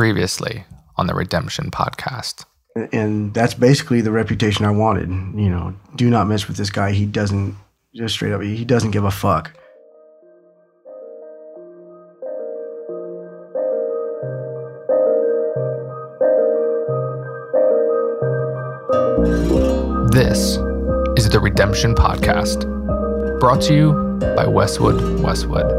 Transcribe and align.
Previously 0.00 0.64
on 0.96 1.08
the 1.08 1.14
Redemption 1.14 1.70
podcast. 1.70 2.46
And 2.90 3.34
that's 3.34 3.52
basically 3.52 4.00
the 4.00 4.10
reputation 4.10 4.64
I 4.64 4.70
wanted. 4.70 5.10
You 5.10 5.50
know, 5.50 5.74
do 5.94 6.08
not 6.08 6.26
mess 6.26 6.48
with 6.48 6.56
this 6.56 6.70
guy. 6.70 6.92
He 6.92 7.04
doesn't, 7.04 7.54
just 7.94 8.14
straight 8.14 8.32
up, 8.32 8.40
he 8.40 8.64
doesn't 8.64 8.92
give 8.92 9.04
a 9.04 9.10
fuck. 9.10 9.52
This 20.12 20.56
is 21.18 21.28
the 21.28 21.40
Redemption 21.42 21.94
Podcast, 21.94 22.64
brought 23.38 23.60
to 23.64 23.74
you 23.74 23.92
by 24.34 24.46
Westwood 24.46 25.20
Westwood. 25.20 25.70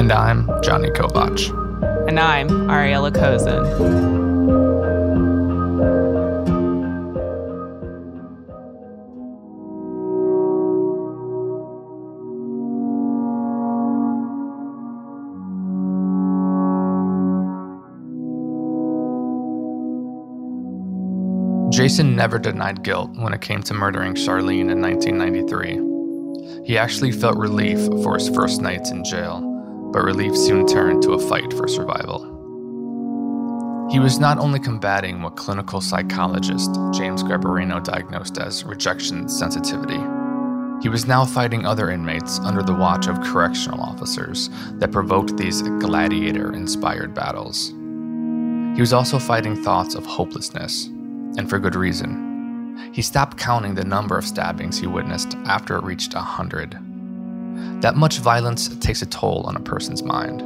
And 0.00 0.10
I'm 0.10 0.48
Johnny 0.62 0.88
Kovach. 0.88 1.69
And 2.10 2.18
I'm 2.18 2.48
Ariella 2.48 3.12
Kozin. 3.12 3.62
Jason 21.72 22.16
never 22.16 22.40
denied 22.40 22.82
guilt 22.82 23.12
when 23.18 23.32
it 23.32 23.40
came 23.40 23.62
to 23.62 23.72
murdering 23.72 24.14
Charlene 24.14 24.68
in 24.68 24.82
1993. 24.82 26.66
He 26.66 26.76
actually 26.76 27.12
felt 27.12 27.36
relief 27.36 27.78
for 28.02 28.16
his 28.16 28.28
first 28.30 28.60
nights 28.60 28.90
in 28.90 29.04
jail, 29.04 29.59
but 29.92 30.04
relief 30.04 30.36
soon 30.36 30.66
turned 30.66 31.02
to 31.02 31.12
a 31.12 31.28
fight 31.28 31.52
for 31.52 31.68
survival. 31.68 32.26
He 33.90 33.98
was 33.98 34.20
not 34.20 34.38
only 34.38 34.60
combating 34.60 35.20
what 35.20 35.36
clinical 35.36 35.80
psychologist 35.80 36.72
James 36.92 37.24
Garbarino 37.24 37.82
diagnosed 37.82 38.38
as 38.38 38.64
rejection 38.64 39.28
sensitivity, 39.28 39.98
he 40.80 40.88
was 40.88 41.06
now 41.06 41.24
fighting 41.24 41.66
other 41.66 41.90
inmates 41.90 42.38
under 42.38 42.62
the 42.62 42.74
watch 42.74 43.06
of 43.06 43.20
correctional 43.20 43.82
officers 43.82 44.48
that 44.74 44.92
provoked 44.92 45.36
these 45.36 45.60
gladiator 45.62 46.54
inspired 46.54 47.14
battles. 47.14 47.70
He 48.76 48.80
was 48.80 48.92
also 48.92 49.18
fighting 49.18 49.62
thoughts 49.62 49.94
of 49.94 50.06
hopelessness 50.06 50.86
and 51.36 51.50
for 51.50 51.58
good 51.58 51.74
reason. 51.74 52.90
He 52.92 53.02
stopped 53.02 53.36
counting 53.36 53.74
the 53.74 53.84
number 53.84 54.16
of 54.16 54.24
stabbings 54.24 54.78
he 54.78 54.86
witnessed 54.86 55.36
after 55.44 55.76
it 55.76 55.84
reached 55.84 56.14
a 56.14 56.20
hundred. 56.20 56.78
That 57.80 57.96
much 57.96 58.18
violence 58.18 58.68
takes 58.78 59.02
a 59.02 59.06
toll 59.06 59.44
on 59.46 59.56
a 59.56 59.60
person's 59.60 60.02
mind. 60.02 60.42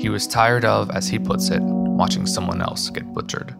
He 0.00 0.08
was 0.08 0.26
tired 0.26 0.64
of, 0.64 0.90
as 0.90 1.08
he 1.08 1.18
puts 1.18 1.48
it, 1.50 1.62
watching 1.62 2.26
someone 2.26 2.60
else 2.60 2.90
get 2.90 3.12
butchered. 3.12 3.50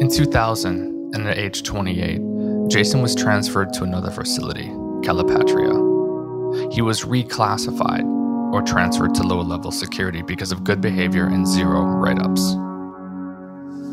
In 0.00 0.08
2000, 0.10 1.14
and 1.14 1.28
at 1.28 1.38
age 1.38 1.62
28, 1.62 2.20
Jason 2.68 3.02
was 3.02 3.14
transferred 3.14 3.72
to 3.72 3.84
another 3.84 4.10
facility, 4.10 4.68
Calipatria. 5.02 6.72
He 6.72 6.82
was 6.82 7.04
reclassified 7.04 8.04
or 8.52 8.62
transferred 8.62 9.14
to 9.14 9.22
lower 9.22 9.42
level 9.42 9.70
security 9.70 10.22
because 10.22 10.52
of 10.52 10.64
good 10.64 10.80
behavior 10.80 11.26
and 11.26 11.46
zero 11.46 11.82
write 11.82 12.20
ups. 12.20 12.54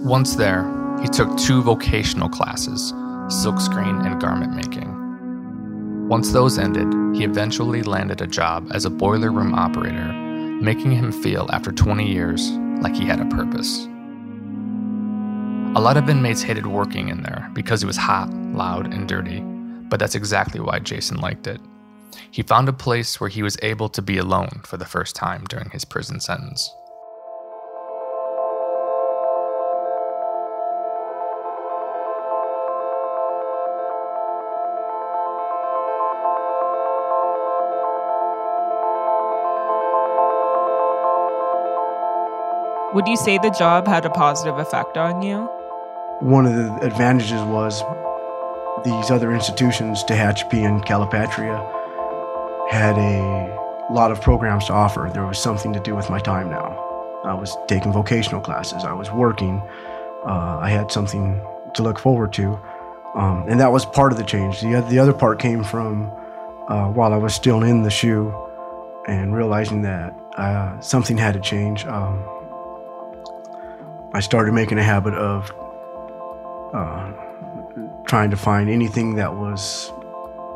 Once 0.05 0.35
there, 0.35 0.63
he 1.01 1.07
took 1.07 1.35
two 1.37 1.61
vocational 1.61 2.29
classes 2.29 2.93
silkscreen 3.27 4.05
and 4.05 4.21
garment 4.21 4.53
making. 4.53 4.94
Once 6.15 6.31
those 6.31 6.57
ended, 6.57 6.87
he 7.13 7.25
eventually 7.25 7.83
landed 7.83 8.21
a 8.21 8.25
job 8.25 8.71
as 8.73 8.85
a 8.85 8.89
boiler 8.89 9.33
room 9.33 9.53
operator, 9.53 10.13
making 10.61 10.89
him 10.89 11.11
feel, 11.11 11.49
after 11.51 11.73
20 11.73 12.09
years, 12.09 12.51
like 12.79 12.95
he 12.95 13.03
had 13.03 13.19
a 13.19 13.25
purpose. 13.25 13.83
A 15.75 15.81
lot 15.81 15.97
of 15.97 16.09
inmates 16.09 16.41
hated 16.41 16.67
working 16.67 17.09
in 17.09 17.21
there 17.21 17.51
because 17.51 17.83
it 17.83 17.85
was 17.85 17.97
hot, 17.97 18.33
loud, 18.33 18.93
and 18.93 19.09
dirty, 19.09 19.41
but 19.89 19.99
that's 19.99 20.15
exactly 20.15 20.61
why 20.61 20.79
Jason 20.79 21.17
liked 21.17 21.47
it. 21.47 21.59
He 22.31 22.43
found 22.43 22.69
a 22.69 22.73
place 22.73 23.19
where 23.19 23.29
he 23.29 23.43
was 23.43 23.57
able 23.61 23.89
to 23.89 24.01
be 24.01 24.17
alone 24.17 24.61
for 24.63 24.77
the 24.77 24.85
first 24.85 25.17
time 25.17 25.43
during 25.49 25.69
his 25.71 25.83
prison 25.83 26.21
sentence. 26.21 26.73
Would 42.95 43.09
you 43.09 43.17
say 43.17 43.37
the 43.37 43.49
job 43.49 43.87
had 43.87 44.05
a 44.05 44.09
positive 44.09 44.57
effect 44.57 44.95
on 44.95 45.21
you? 45.21 45.49
One 46.21 46.45
of 46.45 46.55
the 46.55 46.73
advantages 46.77 47.41
was 47.41 47.83
these 48.85 49.11
other 49.11 49.33
institutions, 49.33 50.01
Tehachapi 50.05 50.65
and 50.65 50.81
Calipatria, 50.81 51.59
had 52.71 52.97
a 52.97 53.91
lot 53.91 54.11
of 54.11 54.21
programs 54.21 54.67
to 54.67 54.73
offer. 54.73 55.11
There 55.13 55.25
was 55.25 55.37
something 55.37 55.73
to 55.73 55.79
do 55.81 55.93
with 55.93 56.09
my 56.09 56.19
time 56.19 56.49
now. 56.49 57.21
I 57.25 57.33
was 57.33 57.57
taking 57.67 57.91
vocational 57.91 58.39
classes, 58.39 58.85
I 58.85 58.93
was 58.93 59.11
working, 59.11 59.61
uh, 60.25 60.59
I 60.61 60.69
had 60.69 60.89
something 60.89 61.41
to 61.73 61.83
look 61.83 61.99
forward 61.99 62.31
to. 62.33 62.57
Um, 63.13 63.43
and 63.49 63.59
that 63.59 63.73
was 63.73 63.85
part 63.85 64.13
of 64.13 64.17
the 64.17 64.23
change. 64.23 64.61
The, 64.61 64.79
the 64.89 64.99
other 64.99 65.11
part 65.11 65.39
came 65.39 65.65
from 65.65 66.09
uh, 66.69 66.87
while 66.87 67.11
I 67.11 67.17
was 67.17 67.35
still 67.35 67.61
in 67.61 67.83
the 67.83 67.91
shoe 67.91 68.33
and 69.05 69.35
realizing 69.35 69.81
that 69.81 70.15
uh, 70.37 70.79
something 70.79 71.17
had 71.17 71.33
to 71.33 71.41
change. 71.41 71.85
Um, 71.85 72.23
I 74.15 74.21
started 74.21 74.53
making 74.53 74.77
a 74.77 74.83
habit 74.83 75.13
of 75.13 75.51
uh, 76.73 77.11
trying 78.07 78.29
to 78.29 78.37
find 78.37 78.69
anything 78.69 79.15
that 79.15 79.35
was 79.35 79.91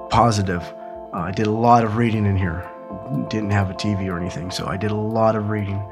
positive. 0.09 0.63
Uh, 1.13 1.17
I 1.17 1.31
did 1.31 1.45
a 1.45 1.51
lot 1.51 1.83
of 1.83 1.97
reading 1.97 2.25
in 2.25 2.37
here. 2.37 2.65
Didn't 3.27 3.49
have 3.49 3.69
a 3.69 3.73
TV 3.73 4.07
or 4.07 4.17
anything, 4.17 4.49
so 4.49 4.65
I 4.65 4.77
did 4.77 4.91
a 4.91 4.95
lot 4.95 5.35
of 5.35 5.49
reading. 5.49 5.85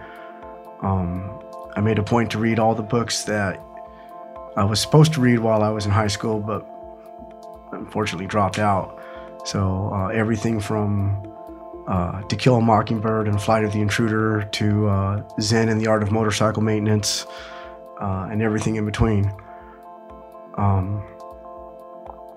Um, 0.82 1.44
I 1.76 1.82
made 1.82 2.00
a 2.00 2.04
point 2.04 2.32
to 2.32 2.38
read 2.38 2.58
all 2.58 2.74
the 2.74 2.84
books 2.84 3.26
that 3.26 3.62
I 4.56 4.64
was 4.64 4.80
supposed 4.80 5.12
to 5.16 5.20
read 5.20 5.40
while 5.40 5.62
I 5.62 5.70
was 5.70 5.86
in 5.86 5.92
high 5.92 6.08
school, 6.08 6.40
but 6.40 6.66
unfortunately 7.74 8.28
dropped 8.28 8.60
out. 8.60 8.98
So 9.44 9.92
uh, 9.94 10.08
everything 10.08 10.62
from 10.62 11.36
uh, 11.86 12.22
To 12.22 12.36
Kill 12.38 12.56
a 12.56 12.62
Mockingbird 12.62 13.28
and 13.28 13.42
Flight 13.42 13.66
of 13.66 13.74
the 13.74 13.82
Intruder 13.82 14.44
to 14.54 14.88
uh, 14.88 15.24
Zen 15.42 15.68
and 15.68 15.82
the 15.82 15.88
Art 15.88 16.02
of 16.02 16.14
Motorcycle 16.14 16.64
Maintenance 16.64 17.28
uh, 18.00 18.28
and 18.32 18.42
everything 18.42 18.76
in 18.76 18.86
between. 18.86 19.32
Um, 20.58 21.04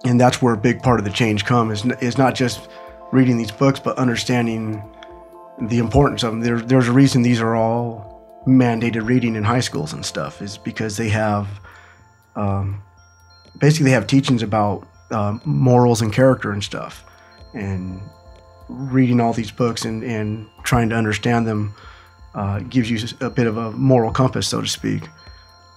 and 0.04 0.20
that's 0.20 0.40
where 0.40 0.54
a 0.54 0.58
big 0.58 0.82
part 0.82 0.98
of 0.98 1.04
the 1.04 1.10
change 1.10 1.44
comes 1.44 1.84
is, 1.84 1.92
is 2.00 2.18
not 2.18 2.34
just 2.34 2.68
reading 3.12 3.36
these 3.36 3.50
books, 3.50 3.80
but 3.80 3.98
understanding 3.98 4.82
the 5.60 5.78
importance 5.78 6.22
of 6.22 6.32
them. 6.32 6.40
There, 6.40 6.60
there's 6.60 6.88
a 6.88 6.92
reason 6.92 7.22
these 7.22 7.40
are 7.40 7.54
all 7.54 8.42
mandated 8.46 9.06
reading 9.06 9.36
in 9.36 9.44
high 9.44 9.60
schools 9.60 9.92
and 9.92 10.04
stuff, 10.04 10.40
is 10.40 10.56
because 10.56 10.96
they 10.96 11.08
have 11.10 11.48
um, 12.36 12.82
basically 13.58 13.86
they 13.86 13.90
have 13.90 14.06
teachings 14.06 14.42
about 14.42 14.86
uh, 15.10 15.38
morals 15.44 16.02
and 16.02 16.12
character 16.12 16.52
and 16.52 16.62
stuff. 16.62 17.04
And 17.52 18.00
reading 18.68 19.20
all 19.20 19.32
these 19.32 19.50
books 19.50 19.84
and, 19.84 20.02
and 20.04 20.48
trying 20.62 20.88
to 20.90 20.96
understand 20.96 21.46
them 21.46 21.74
uh, 22.34 22.60
gives 22.60 22.90
you 22.90 22.98
a 23.20 23.28
bit 23.28 23.46
of 23.46 23.56
a 23.56 23.72
moral 23.72 24.12
compass, 24.12 24.48
so 24.48 24.60
to 24.60 24.68
speak. 24.68 25.02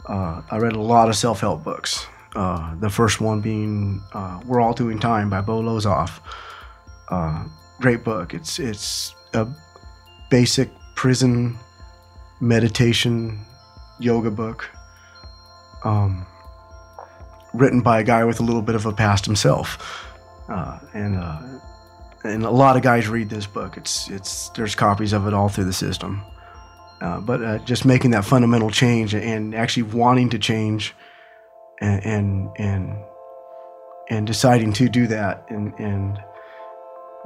Uh, 0.05 0.41
I 0.51 0.57
read 0.57 0.73
a 0.73 0.81
lot 0.81 1.09
of 1.09 1.15
self 1.15 1.39
help 1.39 1.63
books. 1.63 2.05
Uh, 2.35 2.75
the 2.75 2.89
first 2.89 3.21
one 3.21 3.41
being 3.41 4.01
uh, 4.13 4.41
We're 4.45 4.59
All 4.59 4.73
Doing 4.73 4.99
Time 4.99 5.29
by 5.29 5.41
Bo 5.41 5.61
Lozoff. 5.61 6.19
Uh, 7.09 7.45
great 7.79 8.03
book. 8.03 8.33
It's, 8.33 8.59
it's 8.59 9.13
a 9.33 9.47
basic 10.29 10.69
prison 10.95 11.57
meditation 12.41 13.39
yoga 13.99 14.31
book 14.31 14.69
um, 15.83 16.25
written 17.53 17.81
by 17.81 17.99
a 17.99 18.03
guy 18.03 18.23
with 18.25 18.39
a 18.39 18.43
little 18.43 18.61
bit 18.61 18.75
of 18.75 18.85
a 18.85 18.91
past 18.91 19.25
himself. 19.25 20.09
Uh, 20.49 20.79
and, 20.93 21.15
uh, 21.15 21.39
and 22.23 22.43
a 22.43 22.49
lot 22.49 22.75
of 22.75 22.81
guys 22.81 23.07
read 23.07 23.29
this 23.29 23.45
book. 23.45 23.77
It's, 23.77 24.09
it's, 24.09 24.49
there's 24.49 24.75
copies 24.75 25.13
of 25.13 25.27
it 25.27 25.33
all 25.33 25.49
through 25.49 25.65
the 25.65 25.73
system. 25.73 26.23
Uh, 27.03 27.19
but 27.19 27.43
uh, 27.43 27.57
just 27.59 27.83
making 27.83 28.11
that 28.11 28.23
fundamental 28.23 28.69
change 28.71 29.13
and 29.13 29.53
actually 29.53 29.83
wanting 29.83 30.29
to 30.29 30.39
change 30.39 30.95
and 31.81 32.05
and 32.05 32.49
and, 32.57 32.97
and 34.09 34.25
deciding 34.25 34.71
to 34.71 34.87
do 34.87 35.05
that 35.07 35.45
and, 35.49 35.73
and 35.79 36.17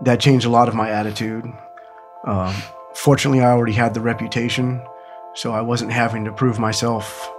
that 0.03 0.19
changed 0.19 0.47
a 0.47 0.49
lot 0.49 0.67
of 0.67 0.73
my 0.73 0.89
attitude. 0.89 1.45
Um, 2.25 2.55
fortunately, 2.95 3.41
I 3.41 3.51
already 3.51 3.73
had 3.73 3.93
the 3.93 4.01
reputation, 4.01 4.81
so 5.35 5.51
I 5.51 5.61
wasn't 5.61 5.91
having 5.91 6.25
to 6.25 6.31
prove 6.31 6.57
myself 6.57 7.29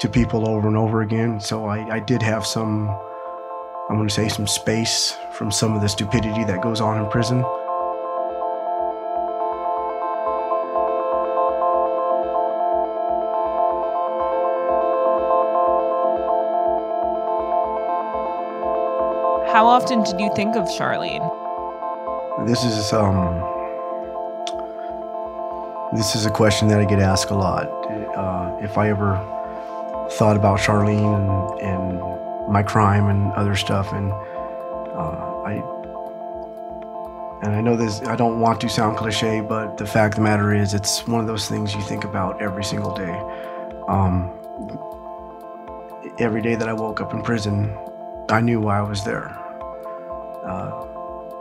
to 0.00 0.08
people 0.08 0.48
over 0.48 0.66
and 0.66 0.76
over 0.76 1.02
again. 1.02 1.38
So 1.38 1.66
I, 1.66 1.96
I 1.96 2.00
did 2.00 2.22
have 2.22 2.46
some, 2.46 2.88
I'm 3.90 3.96
going 3.96 4.08
to 4.08 4.14
say, 4.14 4.28
some 4.28 4.46
space 4.46 5.14
from 5.34 5.50
some 5.50 5.74
of 5.74 5.82
the 5.82 5.88
stupidity 5.88 6.44
that 6.44 6.62
goes 6.62 6.80
on 6.80 7.02
in 7.02 7.10
prison. 7.10 7.44
Often 19.72 20.02
did 20.02 20.20
you 20.20 20.30
think 20.36 20.54
of 20.54 20.64
Charlene? 20.68 21.26
This 22.46 22.62
is 22.62 22.92
um, 22.92 23.24
this 25.96 26.14
is 26.14 26.26
a 26.26 26.30
question 26.30 26.68
that 26.68 26.78
I 26.78 26.84
get 26.84 27.00
asked 27.00 27.30
a 27.30 27.34
lot. 27.34 27.64
Uh, 28.14 28.58
if 28.60 28.76
I 28.76 28.90
ever 28.90 29.16
thought 30.18 30.36
about 30.36 30.60
Charlene 30.60 31.12
and, 31.18 31.60
and 31.62 32.52
my 32.52 32.62
crime 32.62 33.08
and 33.08 33.32
other 33.32 33.56
stuff, 33.56 33.90
and 33.94 34.12
uh, 34.12 35.48
I 35.50 35.54
and 37.42 37.56
I 37.56 37.62
know 37.62 37.74
this. 37.74 38.02
I 38.02 38.14
don't 38.14 38.40
want 38.40 38.60
to 38.60 38.68
sound 38.68 38.98
cliche, 38.98 39.40
but 39.40 39.78
the 39.78 39.86
fact 39.86 40.14
of 40.14 40.16
the 40.16 40.24
matter 40.24 40.54
is, 40.54 40.74
it's 40.74 41.06
one 41.06 41.22
of 41.22 41.26
those 41.26 41.48
things 41.48 41.74
you 41.74 41.80
think 41.84 42.04
about 42.04 42.42
every 42.42 42.62
single 42.62 42.94
day. 42.94 43.16
Um, 43.88 44.30
every 46.18 46.42
day 46.42 46.56
that 46.56 46.68
I 46.68 46.74
woke 46.74 47.00
up 47.00 47.14
in 47.14 47.22
prison, 47.22 47.74
I 48.28 48.42
knew 48.42 48.60
why 48.60 48.78
I 48.78 48.82
was 48.82 49.02
there. 49.04 49.41
Uh, 50.44 50.86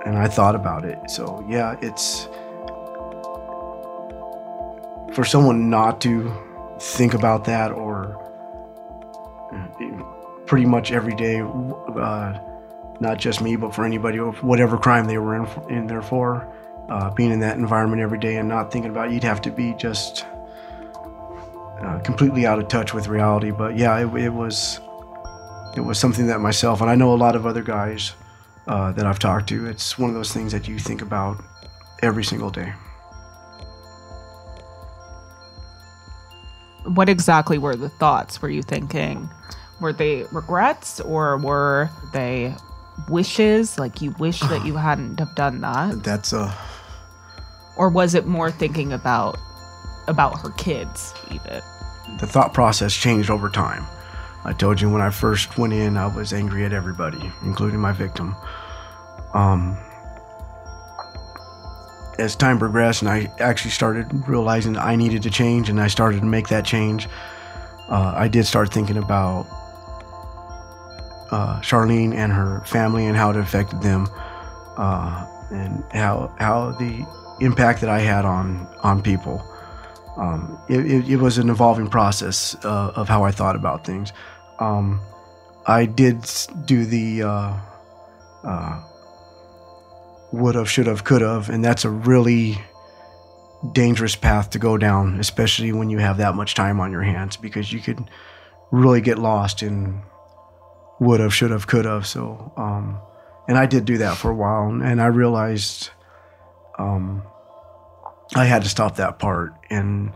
and 0.06 0.18
I 0.18 0.28
thought 0.28 0.56
about 0.56 0.86
it. 0.86 1.10
So, 1.10 1.46
yeah, 1.48 1.76
it's 1.82 2.28
for 5.14 5.26
someone 5.26 5.70
not 5.70 6.02
to 6.02 6.32
think 6.80 7.14
about 7.14 7.46
that 7.46 7.72
or 7.72 8.18
pretty 10.46 10.66
much 10.66 10.92
every 10.92 11.16
day, 11.16 11.42
uh, 11.42 12.38
not 13.00 13.18
just 13.18 13.42
me, 13.42 13.56
but 13.56 13.74
for 13.74 13.86
anybody, 13.86 14.18
whatever 14.18 14.78
crime 14.78 15.06
they 15.06 15.18
were 15.18 15.36
in, 15.36 15.48
in 15.70 15.88
there 15.88 16.02
for, 16.02 16.52
uh, 16.90 17.10
being 17.12 17.32
in 17.32 17.40
that 17.40 17.58
environment 17.58 18.02
every 18.02 18.20
day 18.20 18.38
and 18.38 18.50
not 18.50 18.72
thinking 18.72 18.92
about 18.92 19.08
it, 19.08 19.14
you'd 19.14 19.24
have 19.24 19.42
to 19.42 19.52
be 19.52 19.74
just 19.76 20.26
uh, 21.82 22.00
completely 22.00 22.46
out 22.46 22.60
of 22.60 22.68
touch 22.68 22.94
with 22.94 23.08
reality. 23.08 23.52
But 23.52 23.78
yeah, 23.78 23.98
it, 23.98 24.14
it 24.16 24.30
was 24.30 24.80
it 25.76 25.82
was 25.82 25.98
something 25.98 26.28
that 26.28 26.42
myself 26.42 26.82
and 26.82 26.90
I 26.90 26.96
know 26.96 27.14
a 27.14 27.16
lot 27.16 27.36
of 27.36 27.46
other 27.46 27.64
guys 27.64 28.14
uh, 28.68 28.92
that 28.94 29.06
I've 29.06 29.20
talked 29.20 29.50
to. 29.50 29.66
It's 29.68 29.98
one 29.98 30.10
of 30.10 30.16
those 30.16 30.34
things 30.34 30.52
that 30.52 30.68
you 30.68 30.80
think 30.80 31.02
about 31.02 31.44
every 32.02 32.24
single 32.24 32.50
day. 32.50 32.74
What 36.84 37.10
exactly 37.10 37.58
were 37.58 37.76
the 37.76 37.90
thoughts? 37.90 38.42
Were 38.42 38.50
you 38.50 38.64
thinking? 38.64 39.30
Were 39.80 39.94
they 39.94 40.26
regrets 40.32 41.00
or 41.00 41.38
were 41.38 41.90
they 42.14 42.56
wishes? 43.10 43.78
Like 43.78 44.02
you 44.02 44.12
wish 44.20 44.40
that 44.42 44.66
you 44.66 44.76
hadn't 44.76 45.20
have 45.20 45.36
done 45.36 45.62
that? 45.62 46.04
That's 46.04 46.34
a. 46.34 46.56
Or 47.78 47.90
was 47.90 48.16
it 48.16 48.26
more 48.26 48.52
thinking 48.52 48.94
about 48.94 49.38
about 50.08 50.40
her 50.42 50.50
kids 50.52 51.14
even? 51.32 51.62
The 52.20 52.28
thought 52.28 52.54
process 52.54 52.94
changed 52.94 53.30
over 53.30 53.50
time. 53.50 53.86
I 54.44 54.54
told 54.54 54.82
you 54.82 54.90
when 54.90 55.02
I 55.02 55.10
first 55.12 55.58
went 55.58 55.74
in, 55.74 55.98
I 55.98 56.08
was 56.08 56.34
angry 56.34 56.66
at 56.66 56.74
everybody, 56.74 57.32
including 57.44 57.80
my 57.80 57.92
victim. 57.92 58.36
Um, 59.34 59.78
as 62.18 62.36
time 62.36 62.60
progressed 62.60 63.02
and 63.02 63.10
I 63.10 63.32
actually 63.40 63.72
started 63.72 64.08
realizing 64.28 64.78
I 64.78 64.96
needed 64.96 65.24
to 65.24 65.30
change 65.30 65.70
and 65.70 65.80
I 65.80 65.88
started 65.88 66.22
to 66.22 66.26
make 66.26 66.48
that 66.50 66.66
change, 66.66 67.08
uh, 67.90 68.14
I 68.16 68.28
did 68.28 68.46
start 68.46 68.74
thinking 68.74 68.98
about 68.98 69.48
uh, 71.32 71.60
Charlene 71.62 72.14
and 72.14 72.32
her 72.32 72.62
family 72.66 73.06
and 73.06 73.16
how 73.16 73.30
it 73.32 73.38
affected 73.38 73.82
them 73.82 74.08
uh, 74.78 75.26
and 75.52 75.84
how, 75.92 76.34
how 76.40 76.72
the 76.72 77.06
impact 77.40 77.82
that 77.82 77.90
I 77.90 78.00
had 78.00 78.26
on, 78.26 78.68
on 78.82 79.02
people. 79.02 79.46
Um, 80.18 80.60
it, 80.68 80.80
it, 80.80 81.10
it, 81.10 81.18
was 81.18 81.38
an 81.38 81.50
evolving 81.50 81.88
process 81.88 82.56
uh, 82.66 82.92
of 82.96 83.08
how 83.08 83.24
I 83.24 83.32
thought 83.32 83.56
about 83.56 83.86
things. 83.86 84.12
Um, 84.62 85.02
I 85.66 85.86
did 85.86 86.30
do 86.66 86.86
the 86.86 87.24
uh, 87.24 87.58
uh, 88.44 88.84
would 90.32 90.56
have, 90.56 90.70
should 90.70 90.88
have, 90.88 91.04
could 91.04 91.22
have, 91.22 91.50
and 91.50 91.66
that's 91.66 91.84
a 91.84 91.90
really 91.90 92.62
dangerous 93.74 94.16
path 94.16 94.52
to 94.52 94.60
go 94.60 94.78
down, 94.78 95.20
especially 95.20 95.72
when 95.72 95.90
you 95.90 95.98
have 95.98 96.18
that 96.18 96.36
much 96.36 96.56
time 96.56 96.80
on 96.80 96.92
your 96.92 97.02
hands, 97.02 97.38
because 97.38 97.74
you 97.74 97.80
could 97.80 98.10
really 98.72 99.02
get 99.02 99.18
lost 99.20 99.62
in 99.64 100.02
would 101.00 101.20
have, 101.20 101.34
should 101.34 101.52
have, 101.52 101.66
could 101.66 101.86
have. 101.86 102.06
So, 102.06 102.54
um, 102.56 103.00
and 103.48 103.58
I 103.58 103.66
did 103.66 103.86
do 103.86 103.98
that 103.98 104.18
for 104.18 104.30
a 104.30 104.36
while, 104.36 104.70
and 104.70 105.02
I 105.02 105.08
realized 105.08 105.90
um, 106.78 107.24
I 108.36 108.46
had 108.46 108.62
to 108.64 108.70
stop 108.70 108.98
that 108.98 109.18
part 109.18 109.54
and 109.70 110.14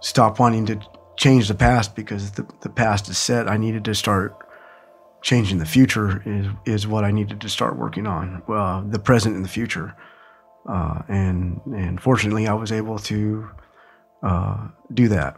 stop 0.00 0.38
wanting 0.38 0.66
to 0.66 0.80
change 1.16 1.48
the 1.48 1.54
past 1.54 1.96
because 1.96 2.32
the, 2.32 2.46
the 2.60 2.68
past 2.68 3.08
is 3.08 3.18
set. 3.18 3.48
I 3.48 3.56
needed 3.56 3.84
to 3.86 3.94
start 3.94 4.36
changing 5.22 5.58
the 5.58 5.66
future 5.66 6.22
is 6.24 6.46
is 6.64 6.86
what 6.86 7.04
I 7.04 7.10
needed 7.10 7.40
to 7.40 7.48
start 7.48 7.76
working 7.76 8.06
on. 8.06 8.42
Uh, 8.48 8.82
the 8.88 8.98
present 8.98 9.34
and 9.34 9.44
the 9.44 9.48
future, 9.48 9.94
uh, 10.68 11.02
and 11.08 11.60
and 11.66 12.00
fortunately, 12.00 12.46
I 12.46 12.54
was 12.54 12.70
able 12.72 12.98
to 13.00 13.50
uh, 14.22 14.68
do 14.92 15.08
that. 15.08 15.36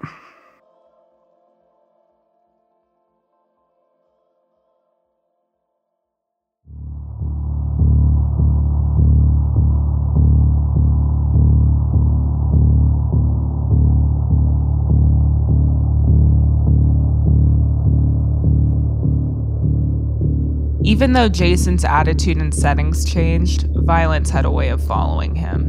Even 20.98 21.12
though 21.12 21.28
Jason's 21.28 21.84
attitude 21.84 22.38
and 22.38 22.52
settings 22.52 23.04
changed, 23.04 23.68
violence 23.72 24.30
had 24.30 24.44
a 24.44 24.50
way 24.50 24.70
of 24.70 24.84
following 24.84 25.36
him. 25.36 25.66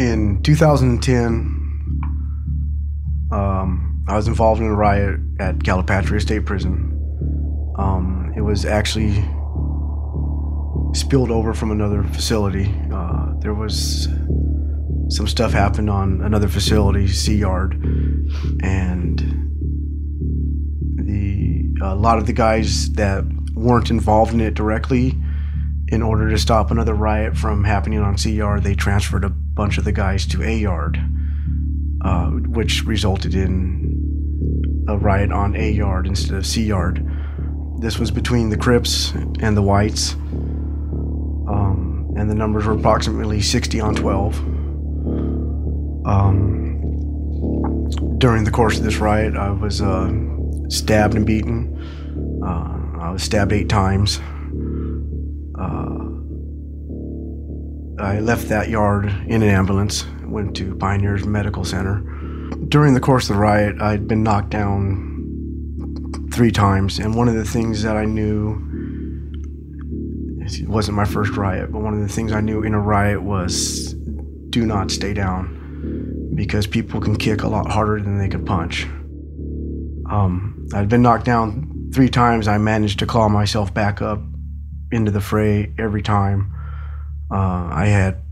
In 0.00 0.40
2010, 0.42 1.20
um, 3.30 4.04
I 4.08 4.16
was 4.16 4.26
involved 4.26 4.60
in 4.60 4.66
a 4.66 4.74
riot 4.74 5.20
at 5.38 5.60
Calipatria 5.60 6.20
State 6.20 6.44
Prison. 6.44 6.92
Um, 7.78 8.32
it 8.36 8.40
was 8.40 8.64
actually 8.64 9.12
spilled 10.92 11.30
over 11.30 11.54
from 11.54 11.70
another 11.70 12.02
facility. 12.02 12.74
Uh, 12.92 13.34
there 13.38 13.54
was 13.54 14.08
some 15.08 15.28
stuff 15.28 15.52
happened 15.52 15.88
on 15.88 16.20
another 16.22 16.48
facility, 16.48 17.06
C 17.06 17.36
Yard, 17.36 17.74
and 18.60 19.20
the 20.96 21.76
a 21.80 21.94
lot 21.94 22.18
of 22.18 22.26
the 22.26 22.32
guys 22.32 22.90
that 22.94 23.24
weren't 23.58 23.90
involved 23.90 24.32
in 24.32 24.40
it 24.40 24.54
directly. 24.54 25.16
In 25.88 26.02
order 26.02 26.28
to 26.28 26.38
stop 26.38 26.70
another 26.70 26.94
riot 26.94 27.36
from 27.36 27.64
happening 27.64 27.98
on 28.00 28.18
C 28.18 28.32
Yard, 28.32 28.62
they 28.62 28.74
transferred 28.74 29.24
a 29.24 29.30
bunch 29.30 29.78
of 29.78 29.84
the 29.84 29.92
guys 29.92 30.26
to 30.26 30.42
A 30.42 30.56
Yard, 30.56 31.00
uh, 32.04 32.26
which 32.30 32.84
resulted 32.84 33.34
in 33.34 34.84
a 34.88 34.96
riot 34.96 35.32
on 35.32 35.56
A 35.56 35.70
Yard 35.70 36.06
instead 36.06 36.34
of 36.34 36.46
C 36.46 36.64
Yard. 36.64 37.04
This 37.80 37.98
was 37.98 38.10
between 38.10 38.50
the 38.50 38.56
Crips 38.56 39.12
and 39.12 39.56
the 39.56 39.62
Whites, 39.62 40.14
um, 40.14 42.12
and 42.16 42.30
the 42.30 42.34
numbers 42.34 42.66
were 42.66 42.74
approximately 42.74 43.40
60 43.40 43.80
on 43.80 43.94
12. 43.94 44.38
Um, 46.06 46.74
during 48.18 48.44
the 48.44 48.50
course 48.50 48.76
of 48.78 48.84
this 48.84 48.96
riot, 48.98 49.36
I 49.36 49.50
was 49.50 49.80
uh, 49.80 50.12
stabbed 50.68 51.14
and 51.14 51.24
beaten. 51.24 52.42
Uh, 52.44 52.77
I 53.00 53.10
was 53.10 53.22
stabbed 53.22 53.52
eight 53.52 53.68
times. 53.68 54.18
Uh, 55.58 55.98
I 58.02 58.20
left 58.20 58.48
that 58.48 58.68
yard 58.68 59.06
in 59.26 59.42
an 59.42 59.48
ambulance, 59.48 60.04
went 60.24 60.56
to 60.56 60.74
Pioneers 60.76 61.24
Medical 61.24 61.64
Center. 61.64 62.00
During 62.68 62.94
the 62.94 63.00
course 63.00 63.28
of 63.30 63.36
the 63.36 63.40
riot, 63.40 63.80
I'd 63.80 64.08
been 64.08 64.22
knocked 64.22 64.50
down 64.50 66.28
three 66.32 66.50
times, 66.50 66.98
and 66.98 67.14
one 67.14 67.28
of 67.28 67.34
the 67.34 67.44
things 67.44 67.82
that 67.82 67.96
I 67.96 68.04
knew 68.04 68.64
it 70.40 70.68
wasn't 70.68 70.96
my 70.96 71.04
first 71.04 71.36
riot, 71.36 71.70
but 71.70 71.80
one 71.80 71.94
of 71.94 72.00
the 72.00 72.08
things 72.08 72.32
I 72.32 72.40
knew 72.40 72.62
in 72.62 72.74
a 72.74 72.80
riot 72.80 73.22
was 73.22 73.94
do 74.50 74.64
not 74.64 74.90
stay 74.90 75.12
down 75.12 76.32
because 76.34 76.66
people 76.66 77.00
can 77.00 77.16
kick 77.16 77.42
a 77.42 77.48
lot 77.48 77.70
harder 77.70 78.00
than 78.00 78.18
they 78.18 78.28
can 78.28 78.44
punch. 78.44 78.84
Um, 80.10 80.66
I'd 80.72 80.88
been 80.88 81.02
knocked 81.02 81.26
down 81.26 81.67
three 81.92 82.08
times 82.08 82.48
I 82.48 82.58
managed 82.58 82.98
to 83.00 83.06
claw 83.06 83.28
myself 83.28 83.72
back 83.72 84.02
up 84.02 84.20
into 84.92 85.10
the 85.10 85.20
fray 85.20 85.72
every 85.78 86.02
time. 86.02 86.52
Uh, 87.30 87.68
I 87.72 87.86
had 87.86 88.22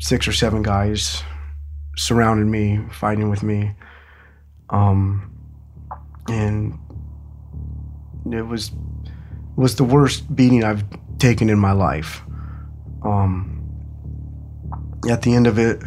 six 0.00 0.26
or 0.26 0.32
seven 0.32 0.62
guys 0.62 1.22
surrounded 1.96 2.46
me, 2.46 2.80
fighting 2.90 3.30
with 3.30 3.42
me. 3.42 3.74
Um, 4.70 5.30
and 6.28 6.78
it 8.32 8.42
was 8.42 8.72
was 9.56 9.76
the 9.76 9.84
worst 9.84 10.34
beating 10.34 10.64
I've 10.64 10.84
taken 11.18 11.48
in 11.48 11.58
my 11.58 11.72
life. 11.72 12.22
Um, 13.04 13.50
at 15.08 15.22
the 15.22 15.34
end 15.34 15.46
of 15.46 15.58
it, 15.58 15.80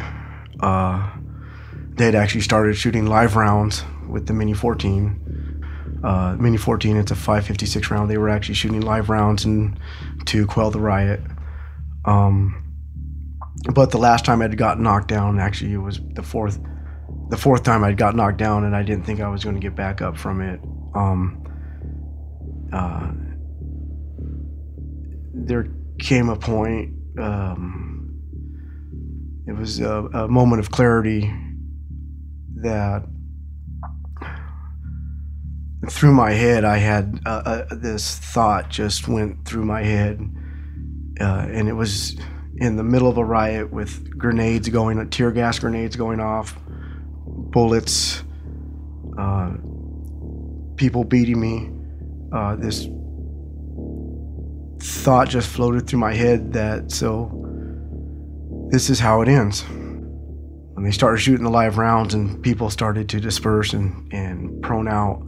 uh, 0.60 1.10
they 1.96 2.06
had 2.06 2.14
actually 2.14 2.40
started 2.40 2.76
shooting 2.76 3.06
live 3.06 3.36
rounds 3.36 3.84
with 4.08 4.26
the 4.26 4.32
Mini 4.32 4.54
14 4.54 5.27
Uh, 6.04 6.36
Mini 6.38 6.56
14, 6.56 6.96
it's 6.96 7.10
a 7.10 7.16
556 7.16 7.90
round. 7.90 8.10
They 8.10 8.18
were 8.18 8.28
actually 8.28 8.54
shooting 8.54 8.80
live 8.82 9.08
rounds 9.08 9.44
and 9.44 9.78
to 10.26 10.46
quell 10.46 10.70
the 10.70 10.80
riot. 10.80 11.20
Um, 12.04 12.64
but 13.74 13.90
the 13.90 13.98
last 13.98 14.24
time 14.24 14.40
I'd 14.40 14.56
got 14.56 14.78
knocked 14.78 15.08
down, 15.08 15.40
actually, 15.40 15.72
it 15.72 15.78
was 15.78 16.00
the 16.14 16.22
fourth, 16.22 16.60
the 17.30 17.36
fourth 17.36 17.64
time 17.64 17.82
I'd 17.82 17.96
got 17.96 18.14
knocked 18.14 18.38
down, 18.38 18.64
and 18.64 18.76
I 18.76 18.82
didn't 18.82 19.04
think 19.04 19.20
I 19.20 19.28
was 19.28 19.42
going 19.42 19.56
to 19.56 19.60
get 19.60 19.74
back 19.74 20.00
up 20.00 20.16
from 20.16 20.40
it. 20.40 20.60
Um, 20.94 21.44
uh, 22.72 23.10
there 25.34 25.68
came 25.98 26.28
a 26.28 26.36
point. 26.36 26.94
Um, 27.18 28.20
it 29.46 29.56
was 29.56 29.80
a, 29.80 30.04
a 30.12 30.28
moment 30.28 30.60
of 30.60 30.70
clarity 30.70 31.32
that 32.60 33.04
through 35.90 36.12
my 36.12 36.32
head, 36.32 36.64
I 36.64 36.78
had 36.78 37.20
uh, 37.26 37.42
uh, 37.70 37.74
this 37.74 38.16
thought 38.18 38.68
just 38.68 39.08
went 39.08 39.44
through 39.44 39.64
my 39.64 39.82
head, 39.82 40.20
uh, 41.20 41.46
and 41.50 41.68
it 41.68 41.74
was 41.74 42.16
in 42.56 42.76
the 42.76 42.82
middle 42.82 43.08
of 43.08 43.18
a 43.18 43.24
riot 43.24 43.72
with 43.72 44.16
grenades 44.18 44.68
going, 44.68 45.08
tear 45.10 45.30
gas 45.30 45.58
grenades 45.58 45.96
going 45.96 46.20
off, 46.20 46.58
bullets, 47.26 48.22
uh, 49.18 49.52
people 50.76 51.04
beating 51.04 51.40
me. 51.40 51.70
Uh, 52.32 52.56
this 52.56 52.86
thought 54.80 55.28
just 55.28 55.48
floated 55.48 55.86
through 55.86 55.98
my 55.98 56.14
head 56.14 56.52
that 56.52 56.90
so 56.90 57.30
this 58.70 58.90
is 58.90 58.98
how 59.00 59.22
it 59.22 59.28
ends. 59.28 59.64
When 59.68 60.84
they 60.84 60.90
started 60.90 61.18
shooting 61.18 61.44
the 61.44 61.50
live 61.50 61.78
rounds 61.78 62.14
and 62.14 62.42
people 62.42 62.70
started 62.70 63.08
to 63.08 63.20
disperse 63.20 63.72
and, 63.72 64.12
and 64.12 64.62
prone 64.62 64.86
out, 64.86 65.27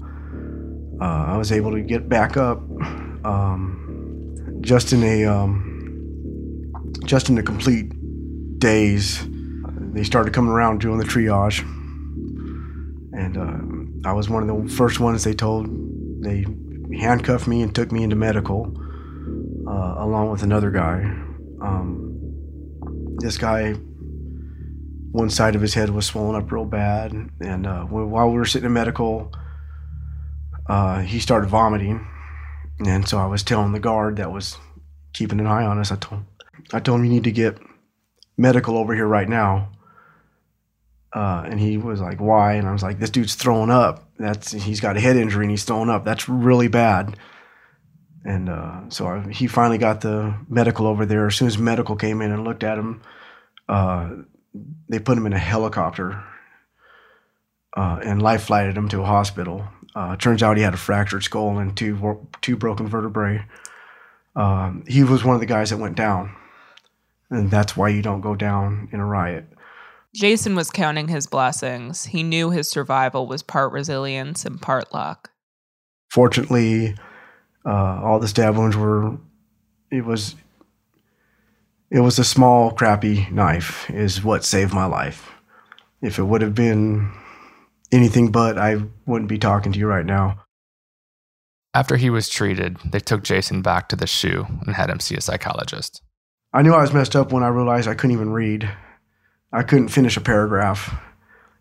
uh, 1.01 1.25
I 1.29 1.37
was 1.37 1.51
able 1.51 1.73
to 1.73 1.81
get 1.81 2.09
back 2.09 2.37
up 2.37 2.59
um, 3.25 4.59
just 4.61 4.93
in 4.93 5.03
a 5.03 5.25
um, 5.25 6.73
just 7.05 7.31
in 7.31 7.39
a 7.39 7.43
complete 7.43 7.93
daze. 8.59 9.27
They 9.93 10.05
started 10.05 10.35
coming 10.35 10.51
around 10.51 10.81
doing 10.81 10.99
the 10.99 11.05
triage, 11.05 11.61
and 13.13 13.37
uh, 13.37 14.09
I 14.09 14.13
was 14.13 14.29
one 14.29 14.49
of 14.49 14.69
the 14.69 14.75
first 14.75 15.01
ones 15.01 15.25
they 15.25 15.35
told. 15.35 15.69
They 16.23 16.45
handcuffed 16.97 17.47
me 17.49 17.63
and 17.63 17.75
took 17.75 17.91
me 17.93 18.03
into 18.03 18.17
medical, 18.17 18.77
uh, 19.67 19.95
along 19.99 20.31
with 20.31 20.43
another 20.43 20.71
guy. 20.71 21.01
Um, 21.63 23.17
this 23.19 23.39
guy, 23.39 23.73
one 25.13 25.31
side 25.31 25.55
of 25.55 25.63
his 25.63 25.75
head 25.75 25.91
was 25.91 26.07
swollen 26.07 26.37
up 26.37 26.53
real 26.53 26.67
bad, 26.67 27.13
and 27.41 27.67
uh, 27.67 27.85
while 27.85 28.29
we 28.29 28.37
were 28.37 28.45
sitting 28.45 28.67
in 28.67 28.73
medical, 28.75 29.33
uh, 30.71 31.01
he 31.01 31.19
started 31.19 31.49
vomiting, 31.49 32.07
and 32.79 33.09
so 33.09 33.19
I 33.19 33.27
was 33.27 33.43
telling 33.43 33.73
the 33.73 33.81
guard 33.81 34.19
that 34.19 34.31
was 34.31 34.57
keeping 35.13 35.41
an 35.41 35.47
eye 35.49 35.65
on 35.65 35.81
us. 35.81 35.91
I 35.91 35.97
told 35.97 36.23
I 36.73 36.79
told 36.79 37.01
him 37.01 37.07
you 37.07 37.11
need 37.11 37.25
to 37.25 37.33
get 37.33 37.59
medical 38.39 38.79
over 38.79 38.95
here 38.95 39.09
right 39.09 39.29
now. 39.29 39.73
Uh, 41.13 41.43
and 41.45 41.59
he 41.59 41.77
was 41.77 42.01
like, 42.01 42.21
"Why?" 42.21 42.53
And 42.55 42.69
I 42.69 42.73
was 42.73 42.85
like, 42.85 43.01
"This 43.01 43.11
dude's 43.11 43.35
throwing 43.35 43.71
up. 43.71 44.09
That's 44.17 44.53
he's 44.53 44.79
got 44.79 44.97
a 44.97 45.01
head 45.01 45.17
injury 45.17 45.45
and 45.45 45.51
he's 45.51 45.65
throwing 45.65 45.91
up. 45.91 46.05
That's 46.05 46.29
really 46.29 46.69
bad." 46.69 47.17
And 48.25 48.49
uh, 48.49 48.83
so 48.91 49.09
I, 49.09 49.29
he 49.29 49.49
finally 49.49 49.79
got 49.79 50.03
the 50.03 50.37
medical 50.49 50.87
over 50.87 51.05
there. 51.05 51.27
As 51.27 51.35
soon 51.35 51.49
as 51.49 51.59
medical 51.59 51.97
came 51.97 52.23
in 52.23 52.31
and 52.31 52.45
looked 52.45 52.63
at 52.63 52.79
him, 52.79 53.03
uh, 53.69 54.11
they 54.89 55.01
put 55.01 55.19
him 55.19 55.27
in 55.27 55.33
a 55.33 55.39
helicopter 55.39 56.23
uh, 57.77 58.01
and 58.05 58.23
life 58.23 58.45
flighted 58.45 58.77
him 58.77 58.89
to 58.91 59.01
a 59.01 59.07
hospital. 59.07 59.67
Uh, 59.95 60.17
turns 60.17 60.43
out 60.43 60.57
he 60.57 60.63
had 60.63 60.75
a 60.75 60.79
fractured 60.79 61.25
skull 61.25 61.59
and 61.59 61.77
two 61.77 62.29
two 62.43 62.57
broken 62.57 62.87
vertebrae. 62.87 63.45
Um, 64.37 64.85
he 64.87 65.03
was 65.03 65.25
one 65.25 65.35
of 65.35 65.41
the 65.41 65.47
guys 65.47 65.71
that 65.71 65.79
went 65.79 65.97
down, 65.97 66.35
and 67.31 67.51
that's 67.51 67.77
why 67.77 67.89
you 67.89 68.03
don't 68.03 68.21
go 68.21 68.37
down 68.37 68.89
in 68.93 69.01
a 69.01 69.05
riot. 69.05 69.47
Jason 70.15 70.55
was 70.55 70.71
counting 70.71 71.09
his 71.09 71.27
blessings. 71.27 72.05
He 72.05 72.23
knew 72.23 72.51
his 72.51 72.69
survival 72.69 73.27
was 73.27 73.43
part 73.43 73.73
resilience 73.73 74.45
and 74.45 74.61
part 74.61 74.93
luck. 74.93 75.31
Fortunately, 76.09 76.97
uh, 77.65 78.01
all 78.03 78.19
the 78.19 78.29
stab 78.29 78.57
wounds 78.57 78.77
were. 78.77 79.19
It 79.91 80.05
was. 80.05 80.37
It 81.91 82.01
was 82.01 82.21
a 82.21 82.25
small, 82.25 82.71
crappy 82.71 83.27
knife, 83.33 83.91
is 83.91 84.23
what 84.23 84.45
saved 84.45 84.73
my 84.73 84.85
life. 84.85 85.33
If 86.01 86.21
it 86.21 86.23
would 86.23 86.41
have 86.41 86.55
been 86.55 87.13
anything 87.93 88.31
but, 88.31 88.59
I 88.59 88.83
wouldn't 89.07 89.29
be 89.29 89.39
talking 89.39 89.73
to 89.73 89.79
you 89.79 89.87
right 89.87 90.07
now. 90.07 90.45
After 91.73 91.97
he 91.97 92.11
was 92.11 92.29
treated, 92.29 92.79
they 92.85 93.01
took 93.01 93.23
Jason 93.23 93.63
back 93.63 93.89
to 93.89 93.97
the 93.97 94.07
shoe 94.07 94.47
and 94.67 94.75
had 94.75 94.91
him 94.91 95.01
see 95.01 95.15
a 95.15 95.21
psychologist. 95.21 96.03
I 96.53 96.63
knew 96.63 96.75
I 96.75 96.81
was 96.83 96.93
messed 96.93 97.15
up 97.15 97.33
when 97.33 97.45
I 97.45 97.49
realized 97.49 97.87
I 97.89 97.95
couldn't 97.95 98.17
even 98.17 98.31
read. 98.31 98.69
I 99.53 99.63
couldn't 99.63 99.89
finish 99.89 100.17
a 100.17 100.21
paragraph. 100.21 100.93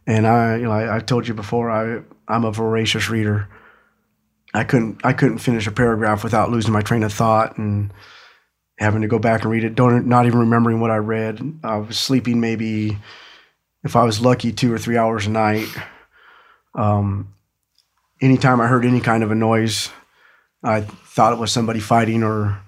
And 0.07 0.25
I, 0.25 0.55
you 0.57 0.63
know, 0.63 0.71
I, 0.71 0.97
I 0.97 0.99
told 0.99 1.27
you 1.27 1.35
before, 1.35 1.69
I, 1.69 2.01
I'm 2.27 2.43
a 2.43 2.51
voracious 2.51 3.09
reader. 3.09 3.47
I 4.51 4.63
couldn't, 4.63 5.01
I 5.03 5.13
couldn't 5.13 5.37
finish 5.37 5.67
a 5.67 5.71
paragraph 5.71 6.23
without 6.23 6.49
losing 6.49 6.73
my 6.73 6.81
train 6.81 7.03
of 7.03 7.13
thought 7.13 7.59
and 7.59 7.93
having 8.79 9.03
to 9.03 9.07
go 9.07 9.19
back 9.19 9.43
and 9.43 9.51
read 9.51 9.63
it. 9.63 9.75
Don't, 9.75 10.07
not 10.07 10.25
even 10.25 10.39
remembering 10.39 10.79
what 10.79 10.89
I 10.89 10.97
read. 10.97 11.59
I 11.63 11.77
was 11.77 11.99
sleeping 11.99 12.39
maybe, 12.39 12.97
if 13.83 13.95
I 13.95 14.03
was 14.03 14.21
lucky, 14.21 14.51
two 14.51 14.73
or 14.73 14.79
three 14.79 14.97
hours 14.97 15.27
a 15.27 15.29
night. 15.29 15.67
Um, 16.75 17.33
anytime 18.21 18.61
I 18.61 18.67
heard 18.67 18.85
any 18.85 18.99
kind 18.99 19.23
of 19.23 19.31
a 19.31 19.35
noise, 19.35 19.89
I 20.63 20.81
thought 20.81 21.33
it 21.33 21.39
was 21.39 21.51
somebody 21.51 21.79
fighting 21.79 22.23
or 22.23 22.61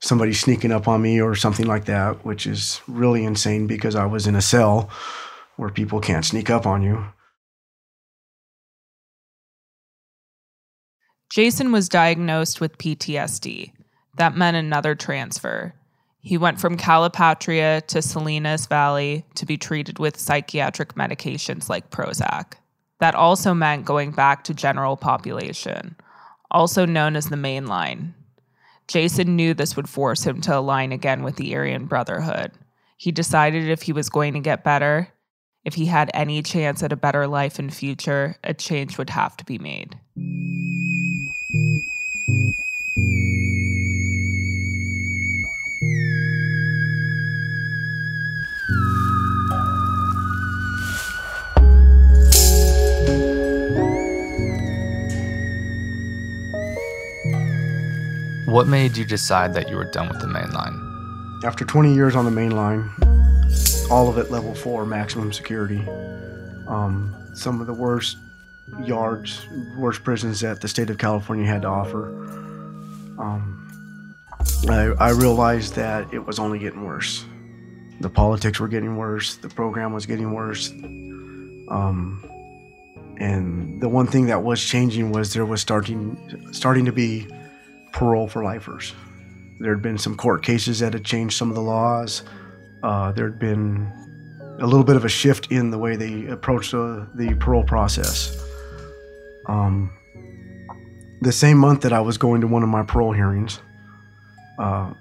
somebody 0.00 0.32
sneaking 0.32 0.72
up 0.72 0.88
on 0.88 1.00
me 1.00 1.20
or 1.20 1.34
something 1.34 1.66
like 1.66 1.84
that, 1.84 2.24
which 2.24 2.46
is 2.46 2.80
really 2.88 3.24
insane 3.24 3.66
because 3.66 3.94
I 3.94 4.06
was 4.06 4.26
in 4.26 4.34
a 4.34 4.42
cell 4.42 4.90
where 5.56 5.70
people 5.70 6.00
can't 6.00 6.24
sneak 6.24 6.50
up 6.50 6.66
on 6.66 6.82
you. 6.82 7.04
Jason 11.30 11.72
was 11.72 11.88
diagnosed 11.88 12.60
with 12.60 12.76
PTSD. 12.76 13.72
That 14.18 14.36
meant 14.36 14.56
another 14.56 14.94
transfer. 14.94 15.74
He 16.20 16.36
went 16.36 16.60
from 16.60 16.76
Calipatria 16.76 17.86
to 17.86 18.02
Salinas 18.02 18.66
Valley 18.66 19.24
to 19.36 19.46
be 19.46 19.56
treated 19.56 19.98
with 19.98 20.20
psychiatric 20.20 20.94
medications 20.94 21.68
like 21.68 21.90
Prozac. 21.90 22.54
That 23.02 23.16
also 23.16 23.52
meant 23.52 23.84
going 23.84 24.12
back 24.12 24.44
to 24.44 24.54
general 24.54 24.96
population, 24.96 25.96
also 26.52 26.86
known 26.86 27.16
as 27.16 27.30
the 27.30 27.36
main 27.36 27.66
line. 27.66 28.14
Jason 28.86 29.34
knew 29.34 29.54
this 29.54 29.74
would 29.74 29.88
force 29.88 30.22
him 30.24 30.40
to 30.42 30.56
align 30.56 30.92
again 30.92 31.24
with 31.24 31.34
the 31.34 31.52
Aryan 31.56 31.86
Brotherhood. 31.86 32.52
He 32.96 33.10
decided 33.10 33.68
if 33.68 33.82
he 33.82 33.92
was 33.92 34.08
going 34.08 34.34
to 34.34 34.38
get 34.38 34.62
better, 34.62 35.08
if 35.64 35.74
he 35.74 35.86
had 35.86 36.12
any 36.14 36.44
chance 36.44 36.80
at 36.80 36.92
a 36.92 36.96
better 36.96 37.26
life 37.26 37.58
and 37.58 37.74
future, 37.74 38.36
a 38.44 38.54
change 38.54 38.98
would 38.98 39.10
have 39.10 39.36
to 39.38 39.44
be 39.44 39.58
made. 39.58 39.98
What 58.52 58.68
made 58.68 58.98
you 58.98 59.06
decide 59.06 59.54
that 59.54 59.70
you 59.70 59.76
were 59.76 59.90
done 59.90 60.10
with 60.10 60.20
the 60.20 60.26
main 60.26 60.50
line? 60.50 61.40
After 61.42 61.64
20 61.64 61.94
years 61.94 62.14
on 62.14 62.26
the 62.26 62.30
main 62.30 62.50
line, 62.50 62.90
all 63.90 64.10
of 64.10 64.18
it 64.18 64.30
level 64.30 64.54
four, 64.54 64.84
maximum 64.84 65.32
security. 65.32 65.80
Um, 66.68 67.16
some 67.32 67.62
of 67.62 67.66
the 67.66 67.72
worst 67.72 68.18
yards, 68.84 69.46
worst 69.78 70.04
prisons 70.04 70.40
that 70.40 70.60
the 70.60 70.68
state 70.68 70.90
of 70.90 70.98
California 70.98 71.46
had 71.46 71.62
to 71.62 71.68
offer. 71.68 72.08
Um, 73.18 74.14
I, 74.68 74.92
I 75.00 75.10
realized 75.12 75.74
that 75.76 76.12
it 76.12 76.26
was 76.26 76.38
only 76.38 76.58
getting 76.58 76.84
worse. 76.84 77.24
The 78.02 78.10
politics 78.10 78.60
were 78.60 78.68
getting 78.68 78.98
worse. 78.98 79.36
The 79.36 79.48
program 79.48 79.94
was 79.94 80.04
getting 80.04 80.30
worse. 80.30 80.68
Um, 81.70 82.22
and 83.16 83.80
the 83.80 83.88
one 83.88 84.08
thing 84.08 84.26
that 84.26 84.42
was 84.42 84.62
changing 84.62 85.10
was 85.10 85.32
there 85.32 85.46
was 85.46 85.62
starting 85.62 86.52
starting 86.52 86.84
to 86.84 86.92
be 86.92 87.26
parole 87.92 88.28
for 88.28 88.42
lifers. 88.42 88.94
There 89.60 89.72
had 89.72 89.82
been 89.82 89.98
some 89.98 90.16
court 90.16 90.42
cases 90.42 90.80
that 90.80 90.92
had 90.92 91.04
changed 91.04 91.36
some 91.36 91.48
of 91.48 91.54
the 91.54 91.62
laws. 91.62 92.22
Uh, 92.82 93.12
there 93.12 93.26
had 93.28 93.38
been 93.38 93.90
a 94.58 94.66
little 94.66 94.84
bit 94.84 94.96
of 94.96 95.04
a 95.04 95.08
shift 95.08 95.50
in 95.50 95.70
the 95.70 95.78
way 95.78 95.96
they 95.96 96.26
approached 96.26 96.72
the, 96.72 97.08
the 97.14 97.34
parole 97.34 97.64
process. 97.64 98.36
Um, 99.46 99.92
the 101.20 101.32
same 101.32 101.58
month 101.58 101.82
that 101.82 101.92
I 101.92 102.00
was 102.00 102.18
going 102.18 102.40
to 102.40 102.46
one 102.46 102.62
of 102.62 102.68
my 102.68 102.82
parole 102.82 103.12
hearings, 103.12 103.60
uh, 104.58 104.92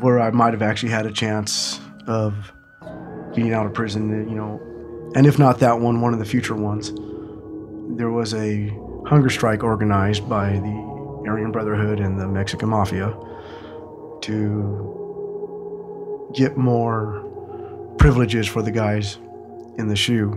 where 0.00 0.20
I 0.20 0.30
might 0.30 0.52
have 0.52 0.62
actually 0.62 0.90
had 0.90 1.06
a 1.06 1.12
chance 1.12 1.80
of 2.06 2.52
getting 3.34 3.52
out 3.52 3.66
of 3.66 3.74
prison, 3.74 4.28
you 4.28 4.34
know, 4.34 4.60
and 5.14 5.26
if 5.26 5.38
not 5.38 5.60
that 5.60 5.80
one, 5.80 6.00
one 6.00 6.12
of 6.12 6.18
the 6.18 6.24
future 6.24 6.54
ones, 6.54 6.92
there 7.96 8.10
was 8.10 8.34
a 8.34 8.68
hunger 9.06 9.30
strike 9.30 9.62
organized 9.62 10.28
by 10.28 10.52
the 10.52 10.87
Aryan 11.28 11.52
Brotherhood 11.52 12.00
and 12.00 12.18
the 12.18 12.26
Mexican 12.26 12.70
Mafia 12.70 13.14
to 14.22 16.30
get 16.34 16.56
more 16.56 17.24
privileges 17.98 18.46
for 18.46 18.62
the 18.62 18.70
guys 18.70 19.18
in 19.76 19.88
the 19.88 19.96
shoe. 19.96 20.30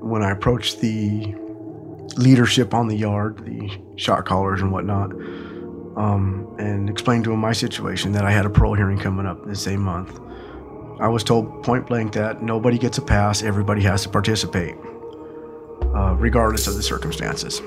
When 0.00 0.22
I 0.22 0.30
approached 0.30 0.80
the 0.80 1.34
leadership 2.16 2.74
on 2.74 2.88
the 2.88 2.96
yard, 2.96 3.44
the 3.44 3.70
shot 3.96 4.26
callers 4.26 4.60
and 4.60 4.70
whatnot, 4.70 5.12
um, 5.96 6.54
and 6.58 6.90
explained 6.90 7.24
to 7.24 7.30
them 7.30 7.40
my 7.40 7.52
situation 7.52 8.12
that 8.12 8.24
I 8.24 8.30
had 8.30 8.44
a 8.44 8.50
parole 8.50 8.74
hearing 8.74 8.98
coming 8.98 9.26
up 9.26 9.46
the 9.46 9.56
same 9.56 9.80
month. 9.80 10.20
I 11.00 11.08
was 11.08 11.24
told 11.24 11.62
point 11.62 11.86
blank 11.86 12.12
that 12.12 12.42
nobody 12.42 12.78
gets 12.78 12.98
a 12.98 13.02
pass, 13.02 13.42
everybody 13.42 13.82
has 13.82 14.02
to 14.02 14.08
participate, 14.08 14.76
uh, 15.94 16.14
regardless 16.18 16.66
of 16.66 16.74
the 16.74 16.82
circumstances. 16.82 17.60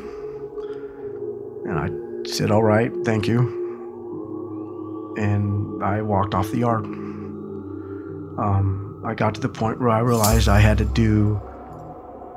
And 1.66 1.78
I 1.78 1.90
said, 2.28 2.52
All 2.52 2.64
right, 2.64 2.92
thank 3.04 3.28
you. 3.28 5.16
And 5.18 5.84
I 5.84 6.02
walked 6.02 6.36
off 6.36 6.52
the 6.52 6.60
yard. 6.60 6.86
Um, 6.86 9.04
I 9.06 9.16
got 9.16 9.36
to 9.36 9.42
the 9.42 9.50
point 9.50 9.80
where 9.80 9.90
I 9.90 10.00
realized 10.00 10.48
I 10.48 10.60
had 10.60 10.78
to 10.80 10.86
do 10.86 11.36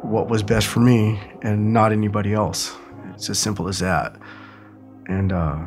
what 0.02 0.28
was 0.28 0.42
best 0.42 0.66
for 0.66 0.80
me 0.80 1.20
and 1.42 1.72
not 1.72 1.92
anybody 1.92 2.32
else. 2.32 2.74
It's 3.14 3.28
as 3.28 3.38
simple 3.38 3.68
as 3.68 3.80
that. 3.80 4.16
And 5.06 5.32
uh, 5.32 5.58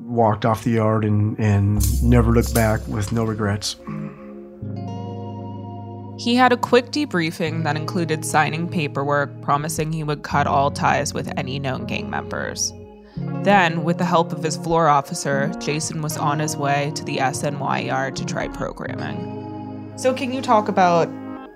walked 0.00 0.44
off 0.44 0.64
the 0.64 0.70
yard 0.70 1.04
and, 1.04 1.38
and 1.38 2.02
never 2.02 2.32
looked 2.32 2.54
back 2.54 2.86
with 2.88 3.12
no 3.12 3.24
regrets. 3.24 3.76
He 6.18 6.36
had 6.36 6.52
a 6.52 6.56
quick 6.56 6.86
debriefing 6.86 7.64
that 7.64 7.76
included 7.76 8.24
signing 8.24 8.68
paperwork 8.68 9.42
promising 9.42 9.92
he 9.92 10.04
would 10.04 10.22
cut 10.22 10.46
all 10.46 10.70
ties 10.70 11.12
with 11.12 11.30
any 11.36 11.58
known 11.58 11.86
gang 11.86 12.08
members. 12.08 12.72
Then, 13.16 13.84
with 13.84 13.98
the 13.98 14.04
help 14.04 14.32
of 14.32 14.42
his 14.42 14.56
floor 14.56 14.88
officer, 14.88 15.52
Jason 15.60 16.02
was 16.02 16.16
on 16.16 16.38
his 16.38 16.56
way 16.56 16.92
to 16.96 17.04
the 17.04 17.18
SNY 17.18 17.86
yard 17.86 18.16
to 18.16 18.24
try 18.24 18.48
programming. 18.48 19.92
So, 19.96 20.12
can 20.14 20.32
you 20.32 20.42
talk 20.42 20.68
about 20.68 21.08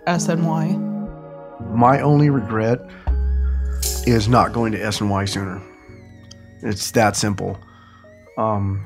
SNY? 0.06 0.86
My 1.74 2.00
only 2.00 2.30
regret 2.30 2.80
is 4.06 4.28
not 4.28 4.52
going 4.52 4.72
to 4.72 4.78
SNY 4.78 5.28
sooner. 5.28 5.62
It's 6.62 6.90
that 6.92 7.16
simple. 7.16 7.58
Um, 8.36 8.84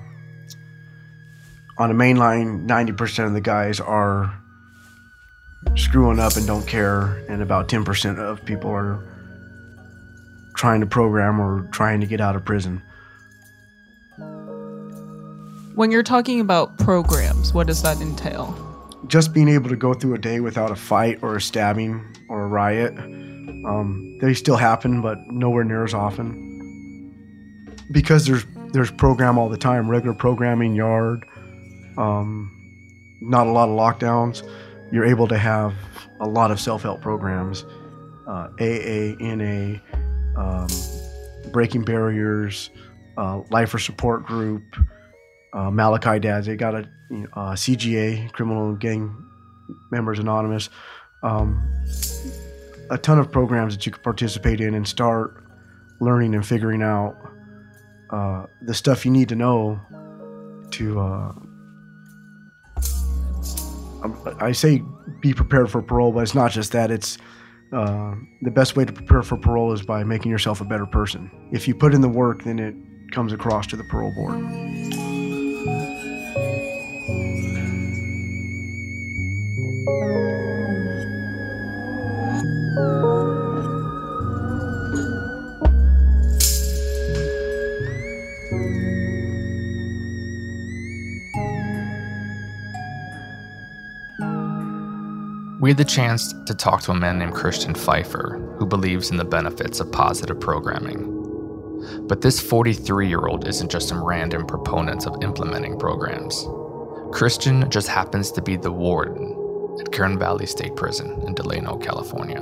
on 1.79 1.91
a 1.91 1.95
main 1.95 2.17
line, 2.17 2.67
90% 2.67 3.27
of 3.27 3.33
the 3.33 3.41
guys 3.41 3.81
are 3.81 4.33
screwing 5.77 6.19
up 6.19 6.37
and 6.37 6.47
don't 6.47 6.67
care, 6.67 7.25
and 7.29 7.43
about 7.43 7.69
10% 7.69 8.19
of 8.19 8.45
people 8.45 8.71
are 8.71 9.12
trying 10.63 10.81
to 10.81 10.87
program 10.87 11.41
or 11.41 11.69
trying 11.73 12.01
to 12.01 12.07
get 12.07 12.21
out 12.21 12.37
of 12.37 12.45
prison. 12.45 12.81
When 15.75 15.91
you're 15.91 16.05
talking 16.05 16.39
about 16.39 16.79
programs, 16.79 17.53
what 17.53 17.67
does 17.67 17.83
that 17.83 18.01
entail? 18.01 18.47
Just 19.09 19.35
being 19.35 19.49
able 19.49 19.69
to 19.71 19.75
go 19.75 19.93
through 19.93 20.15
a 20.15 20.19
day 20.19 20.39
without 20.39 20.71
a 20.71 20.77
fight 20.77 21.19
or 21.21 21.35
a 21.35 21.41
stabbing 21.41 22.17
or 22.29 22.45
a 22.45 22.47
riot. 22.47 22.97
Um, 22.97 24.19
they 24.21 24.35
still 24.35 24.55
happen, 24.55 25.03
but 25.03 25.19
nowhere 25.27 25.65
near 25.65 25.83
as 25.83 25.95
often. 25.95 26.31
Because 27.91 28.25
there's 28.25 28.45
there's 28.73 28.93
program 28.93 29.39
all 29.39 29.49
the 29.49 29.59
time, 29.59 29.91
regular 29.91 30.15
programming, 30.15 30.77
yard, 30.77 31.27
um, 31.99 32.53
not 33.21 33.49
a 33.49 33.51
lot 33.51 33.69
of 33.69 33.77
lockdowns. 33.77 34.49
You're 34.93 35.07
able 35.07 35.27
to 35.27 35.39
have 35.39 35.75
a 36.21 36.29
lot 36.29 36.53
of 36.53 36.61
self-help 36.61 37.01
programs, 37.01 37.65
uh, 38.29 38.47
AA, 38.61 39.17
NA, 39.19 39.81
um, 40.37 40.69
breaking 41.51 41.83
barriers, 41.83 42.71
uh, 43.17 43.43
lifer 43.51 43.79
support 43.79 44.27
group, 44.27 44.63
uh, 45.53 45.71
Malachi 45.71 46.19
Dads. 46.19 46.47
They 46.47 46.57
got 46.57 46.75
a 46.75 46.89
you 47.11 47.19
know, 47.19 47.29
uh, 47.35 47.53
CGA, 47.53 48.31
Criminal 48.33 48.75
Gang 48.75 49.15
Members 49.91 50.19
Anonymous. 50.19 50.71
Um, 51.23 51.63
a 52.91 52.99
ton 52.99 53.19
of 53.19 53.31
programs 53.31 53.77
that 53.77 53.87
you 53.87 53.93
can 53.93 54.03
participate 54.03 54.61
in 54.61 54.75
and 54.75 54.87
start 54.87 55.45
learning 56.01 56.35
and 56.35 56.47
figuring 56.47 56.83
out 56.83 57.17
uh, 58.11 58.47
the 58.63 58.75
stuff 58.75 59.05
you 59.07 59.13
need 59.13 59.29
to 59.29 59.37
know 59.37 59.81
to. 60.73 61.01
Uh, 61.01 61.33
I 64.41 64.53
say 64.53 64.83
be 65.21 65.33
prepared 65.33 65.71
for 65.71 65.81
parole, 65.81 66.13
but 66.13 66.21
it's 66.21 66.35
not 66.35 66.51
just 66.51 66.73
that. 66.73 66.91
It's 66.91 67.19
uh, 67.73 68.15
the 68.43 68.51
best 68.51 68.77
way 68.77 68.85
to 68.85 68.93
prepare 68.93 69.23
for 69.23 69.37
parole 69.37 69.73
is 69.73 69.83
by 69.83 70.05
making 70.05 70.31
yourself 70.31 70.61
a 70.61 70.65
better 70.65 70.87
person. 70.87 71.31
If 71.51 71.67
you 71.67 71.75
put 71.75 71.95
in 71.95 72.01
the 72.01 72.09
work, 72.09 72.45
then 72.45 72.59
it 72.59 72.75
comes 73.13 73.33
across 73.33 73.67
to 73.69 73.77
the 73.77 73.85
parole 73.85 74.13
board. 74.15 74.73
We 95.63 95.71
had 95.71 95.79
the 95.79 95.85
chance 95.85 96.35
to 96.47 96.57
talk 96.57 96.83
to 96.83 96.91
a 96.91 96.95
man 96.95 97.21
named 97.21 97.35
Christian 97.35 97.73
Pfeiffer 97.73 98.57
who 98.59 98.67
believes 98.67 99.13
in 99.13 99.17
the 99.17 99.25
benefits 99.25 99.79
of 99.79 99.93
positive 99.93 100.41
programming. 100.41 101.07
But 102.09 102.21
this 102.21 102.41
43 102.41 103.07
year 103.07 103.29
old 103.29 103.47
isn't 103.47 103.71
just 103.71 103.87
some 103.87 104.03
random 104.03 104.45
proponent 104.45 105.07
of 105.07 105.23
implementing 105.23 105.79
programs. 105.79 106.49
Christian 107.13 107.71
just 107.71 107.87
happens 107.87 108.33
to 108.33 108.43
be 108.43 108.57
the 108.57 108.73
warden 108.73 109.79
at 109.79 109.93
Kern 109.93 110.19
Valley 110.19 110.47
State 110.47 110.75
Prison 110.75 111.23
in 111.29 111.35
Delano, 111.35 111.77
California. 111.77 112.41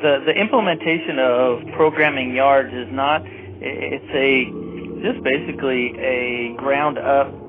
The, 0.00 0.22
the 0.24 0.32
implementation 0.32 1.18
of 1.18 1.60
programming 1.74 2.34
yards 2.34 2.72
is 2.72 2.88
not, 2.90 3.20
it's 3.60 4.02
a, 4.14 4.46
just 5.02 5.22
basically 5.22 5.94
a 5.98 6.54
ground 6.56 6.96
up 6.96 7.43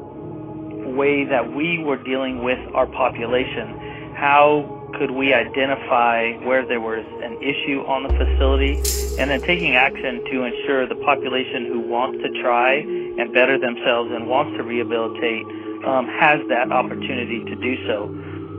way 0.95 1.25
that 1.25 1.53
we 1.53 1.77
were 1.79 1.97
dealing 1.97 2.43
with 2.43 2.59
our 2.73 2.87
population. 2.87 4.13
How 4.15 4.85
could 4.97 5.11
we 5.11 5.33
identify 5.33 6.31
where 6.47 6.65
there 6.65 6.79
was 6.79 7.05
an 7.21 7.35
issue 7.43 7.83
on 7.85 8.03
the 8.03 8.13
facility 8.15 8.79
and 9.19 9.29
then 9.29 9.41
taking 9.41 9.75
action 9.75 10.23
to 10.31 10.43
ensure 10.43 10.87
the 10.87 10.95
population 10.95 11.65
who 11.67 11.81
wants 11.81 12.23
to 12.23 12.41
try 12.41 12.75
and 12.75 13.33
better 13.33 13.59
themselves 13.59 14.11
and 14.11 14.27
wants 14.27 14.55
to 14.57 14.63
rehabilitate 14.63 15.43
um, 15.85 16.07
has 16.07 16.39
that 16.47 16.71
opportunity 16.71 17.43
to 17.43 17.55
do 17.55 17.75
so. 17.85 18.07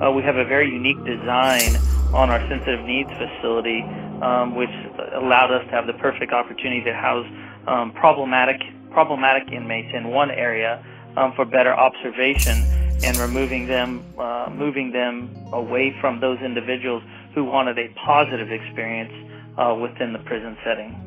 Uh, 0.05 0.13
we 0.13 0.23
have 0.23 0.37
a 0.37 0.45
very 0.45 0.71
unique 0.71 1.03
design 1.05 1.75
on 2.13 2.29
our 2.29 2.41
sensitive 2.49 2.85
needs 2.85 3.11
facility, 3.17 3.83
um, 4.21 4.55
which 4.55 4.71
allowed 5.15 5.51
us 5.51 5.65
to 5.65 5.71
have 5.73 5.87
the 5.87 5.95
perfect 5.95 6.33
opportunity 6.33 6.85
to 6.85 6.93
house 6.93 7.27
um, 7.67 7.93
problematic 7.93 8.61
problematic 8.93 9.53
inmates 9.53 9.93
in 9.93 10.09
one 10.09 10.31
area 10.31 10.83
um, 11.17 11.33
for 11.35 11.45
better 11.45 11.73
observation 11.75 12.63
and 13.05 13.17
removing 13.19 13.67
them, 13.67 14.05
uh, 14.19 14.49
moving 14.53 14.91
them 14.93 15.31
away 15.53 15.95
from 16.01 16.21
those 16.21 16.39
individuals 16.41 17.03
who 17.35 17.45
wanted 17.45 17.79
a 17.79 17.89
positive 18.05 18.51
experience 18.51 19.13
uh, 19.59 19.75
within 19.75 20.13
the 20.13 20.19
prison 20.21 20.57
setting. 20.65 21.03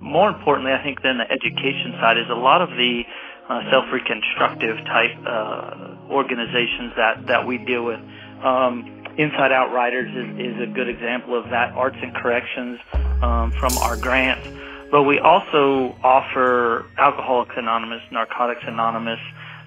More 0.00 0.28
importantly, 0.28 0.72
I 0.72 0.82
think 0.82 1.02
than 1.02 1.18
the 1.18 1.30
education 1.30 1.94
side 2.00 2.18
is 2.18 2.26
a 2.30 2.34
lot 2.34 2.62
of 2.62 2.70
the 2.70 3.02
uh, 3.48 3.70
self-reconstructive 3.70 4.76
type 4.86 5.16
uh, 5.26 6.10
organizations 6.10 6.92
that, 6.96 7.26
that 7.26 7.46
we 7.46 7.58
deal 7.58 7.84
with. 7.84 8.00
Um, 8.42 8.92
InsideOUT 9.18 9.72
Writers 9.72 10.10
is, 10.10 10.54
is 10.54 10.62
a 10.62 10.66
good 10.66 10.88
example 10.88 11.38
of 11.38 11.48
that. 11.50 11.72
Arts 11.72 11.96
and 12.02 12.14
Corrections 12.14 12.78
um, 13.22 13.52
from 13.58 13.76
our 13.78 13.96
grants 13.96 14.46
but 14.90 15.02
we 15.02 15.18
also 15.18 15.96
offer 16.02 16.86
Alcoholics 16.96 17.54
Anonymous, 17.56 18.02
Narcotics 18.10 18.62
Anonymous. 18.64 19.20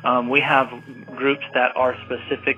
Um, 0.03 0.29
we 0.29 0.39
have 0.39 0.69
groups 1.15 1.43
that 1.53 1.75
are 1.75 1.95
specific 2.05 2.57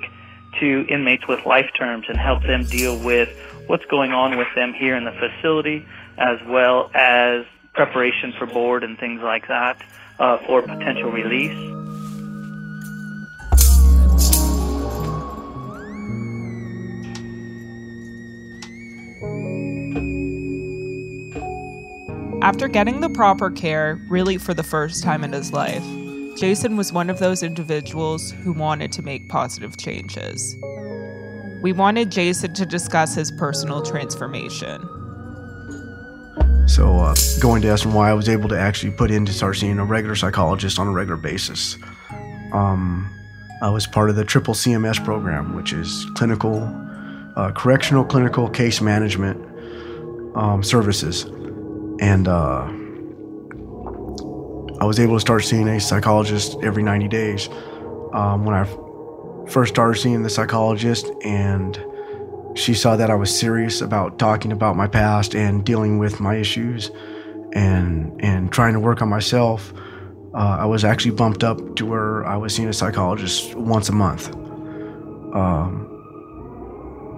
to 0.60 0.86
inmates 0.90 1.28
with 1.28 1.46
life 1.46 1.70
terms 1.78 2.06
and 2.08 2.18
help 2.18 2.44
them 2.44 2.64
deal 2.66 2.98
with 2.98 3.30
what's 3.68 3.86
going 3.86 4.12
on 4.12 4.38
with 4.38 4.48
them 4.56 4.74
here 4.74 4.96
in 4.96 5.06
the 5.06 5.12
facility, 5.14 5.86
as 6.18 6.38
well 6.48 6.92
as 6.94 7.46
preparation 7.74 8.34
for 8.38 8.46
board 8.46 8.84
and 8.84 9.00
things 9.00 9.22
like 9.22 9.48
that 9.48 9.82
uh, 10.20 10.38
for 10.46 10.62
potential 10.62 11.12
release. 11.12 11.81
After 22.52 22.68
getting 22.68 23.00
the 23.00 23.10
proper 23.10 23.50
care, 23.50 23.98
really 24.10 24.38
for 24.38 24.54
the 24.54 24.62
first 24.62 25.06
time 25.06 25.24
in 25.24 25.32
his 25.32 25.54
life, 25.54 25.86
Jason 26.38 26.76
was 26.76 26.92
one 26.92 27.10
of 27.10 27.18
those 27.18 27.44
individuals 27.44 28.32
who 28.44 28.52
wanted 28.52 28.92
to 28.92 29.02
make 29.02 29.30
positive 29.30 29.78
changes. 29.78 30.58
We 31.62 31.72
wanted 31.72 32.12
Jason 32.12 32.54
to 32.56 32.66
discuss 32.66 33.16
his 33.16 33.32
personal 33.32 33.82
transformation. 33.82 34.82
So, 36.68 36.98
uh, 36.98 37.16
going 37.40 37.62
to 37.62 37.70
SNY, 37.70 38.08
I 38.08 38.14
was 38.14 38.28
able 38.28 38.50
to 38.50 38.60
actually 38.60 38.92
put 38.92 39.12
in 39.12 39.26
to 39.28 39.32
start 39.32 39.56
seeing 39.56 39.80
a 39.80 39.86
regular 39.86 40.16
psychologist 40.16 40.78
on 40.78 40.88
a 40.88 40.92
regular 40.92 41.22
basis. 41.22 41.78
Um, 42.52 43.10
I 43.62 43.70
was 43.70 43.88
part 43.88 44.10
of 44.10 44.18
the 44.18 44.26
triple 44.26 44.56
CMS 44.56 45.02
program, 45.06 45.56
which 45.56 45.72
is 45.72 46.06
clinical, 46.16 46.64
uh, 47.38 47.54
correctional 47.54 48.04
clinical 48.04 48.50
case 48.50 48.82
management 48.82 49.40
um, 50.36 50.64
services. 50.64 51.26
And 52.02 52.28
uh, 52.28 52.64
I 54.82 54.86
was 54.86 55.00
able 55.00 55.16
to 55.16 55.22
start 55.22 55.46
seeing 55.46 55.68
a 55.70 55.80
psychologist 55.80 56.58
every 56.64 56.84
90 56.84 57.08
days. 57.08 57.48
Um, 58.14 58.44
when 58.44 58.56
I 58.56 58.66
first 59.50 59.74
started 59.74 60.00
seeing 60.00 60.24
the 60.24 60.30
psychologist, 60.30 61.10
and 61.24 61.82
she 62.56 62.74
saw 62.74 62.98
that 62.98 63.10
I 63.10 63.16
was 63.16 63.38
serious 63.38 63.80
about 63.80 64.20
talking 64.20 64.52
about 64.52 64.76
my 64.76 64.88
past 64.88 65.36
and 65.36 65.64
dealing 65.64 66.00
with 66.00 66.20
my 66.20 66.36
issues 66.36 66.92
and, 67.54 68.20
and 68.22 68.52
trying 68.52 68.74
to 68.74 68.80
work 68.80 69.02
on 69.02 69.08
myself 69.08 69.72
uh, 70.34 70.58
I 70.62 70.66
was 70.66 70.86
actually 70.86 71.12
bumped 71.12 71.44
up 71.44 71.76
to 71.76 71.86
where 71.86 72.26
I 72.26 72.38
was 72.38 72.56
seeing 72.56 72.70
a 72.70 72.74
psychologist 72.74 73.54
once 73.56 73.90
a 73.90 73.92
month. 73.92 74.34
Um, 75.36 75.88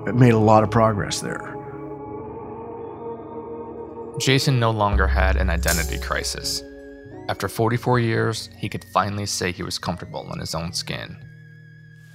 it 0.08 0.16
made 0.16 0.34
a 0.34 0.40
lot 0.40 0.64
of 0.64 0.72
progress 0.72 1.22
there. 1.22 1.53
Jason 4.20 4.60
no 4.60 4.72
longer 4.72 5.08
had 5.08 5.36
an 5.38 5.50
identity 5.50 6.00
crisis. 6.00 6.64
After 7.30 7.48
44 7.48 8.00
years, 8.00 8.50
he 8.58 8.70
could 8.70 8.84
finally 8.94 9.26
say 9.26 9.52
he 9.52 9.64
was 9.64 9.80
comfortable 9.80 10.32
in 10.34 10.40
his 10.40 10.54
own 10.54 10.74
skin. 10.74 11.18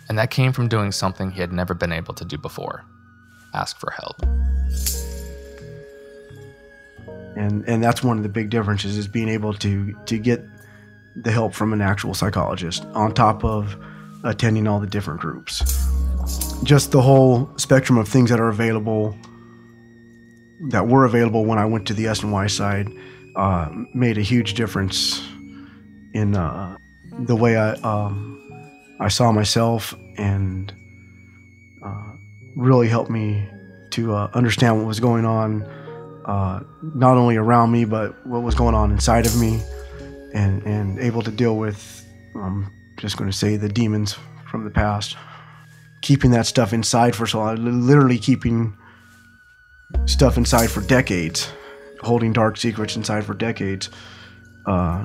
And 0.08 0.18
that 0.18 0.30
came 0.30 0.52
from 0.52 0.68
doing 0.68 0.92
something 0.92 1.30
he 1.30 1.40
had 1.40 1.52
never 1.52 1.74
been 1.74 1.92
able 1.92 2.14
to 2.14 2.24
do 2.24 2.38
before 2.38 2.84
ask 3.54 3.78
for 3.78 3.90
help. 3.90 4.22
And, 7.36 7.66
and 7.68 7.82
that's 7.82 8.02
one 8.02 8.16
of 8.16 8.22
the 8.22 8.28
big 8.28 8.50
differences 8.50 8.96
is 8.96 9.06
being 9.06 9.28
able 9.28 9.54
to, 9.54 9.94
to 10.06 10.18
get 10.18 10.44
the 11.16 11.30
help 11.30 11.54
from 11.54 11.72
an 11.72 11.80
actual 11.80 12.14
psychologist 12.14 12.84
on 12.94 13.14
top 13.14 13.44
of 13.44 13.76
attending 14.24 14.66
all 14.66 14.80
the 14.80 14.86
different 14.86 15.20
groups. 15.20 15.60
Just 16.64 16.90
the 16.90 17.00
whole 17.00 17.50
spectrum 17.56 17.98
of 17.98 18.08
things 18.08 18.30
that 18.30 18.40
are 18.40 18.48
available, 18.48 19.16
that 20.60 20.86
were 20.88 21.04
available 21.04 21.44
when 21.44 21.58
I 21.58 21.64
went 21.64 21.86
to 21.88 21.94
the 21.94 22.06
SNY 22.06 22.50
side, 22.50 22.88
uh, 23.36 23.68
made 23.94 24.18
a 24.18 24.22
huge 24.22 24.54
difference 24.54 25.22
in 26.12 26.34
uh, 26.34 26.76
the 27.20 27.36
way 27.36 27.56
I 27.56 27.72
um, 27.74 28.34
I 29.00 29.08
saw 29.08 29.30
myself 29.32 29.94
and 30.16 30.72
uh, 31.84 32.12
really 32.56 32.88
helped 32.88 33.10
me 33.10 33.48
to 33.90 34.14
uh, 34.14 34.30
understand 34.34 34.78
what 34.78 34.86
was 34.86 35.00
going 35.00 35.24
on, 35.24 35.62
uh, 36.24 36.60
not 36.94 37.16
only 37.16 37.36
around 37.36 37.70
me 37.70 37.84
but 37.84 38.26
what 38.26 38.42
was 38.42 38.54
going 38.54 38.74
on 38.74 38.90
inside 38.90 39.26
of 39.26 39.38
me 39.38 39.62
and 40.34 40.62
and 40.64 40.98
able 40.98 41.22
to 41.22 41.30
deal 41.30 41.56
with 41.56 42.04
I'm 42.34 42.70
just 42.96 43.16
going 43.16 43.30
to 43.30 43.36
say 43.36 43.56
the 43.56 43.68
demons 43.68 44.16
from 44.50 44.64
the 44.64 44.70
past. 44.70 45.16
Keeping 46.00 46.30
that 46.32 46.46
stuff 46.46 46.72
inside 46.72 47.14
for 47.14 47.26
so 47.26 47.40
long 47.40 47.86
literally 47.86 48.18
keeping 48.18 48.76
stuff 50.06 50.36
inside 50.36 50.70
for 50.70 50.80
decades 50.82 51.50
holding 52.00 52.32
dark 52.32 52.56
secrets 52.56 52.96
inside 52.96 53.24
for 53.24 53.34
decades 53.34 53.90
uh, 54.66 55.04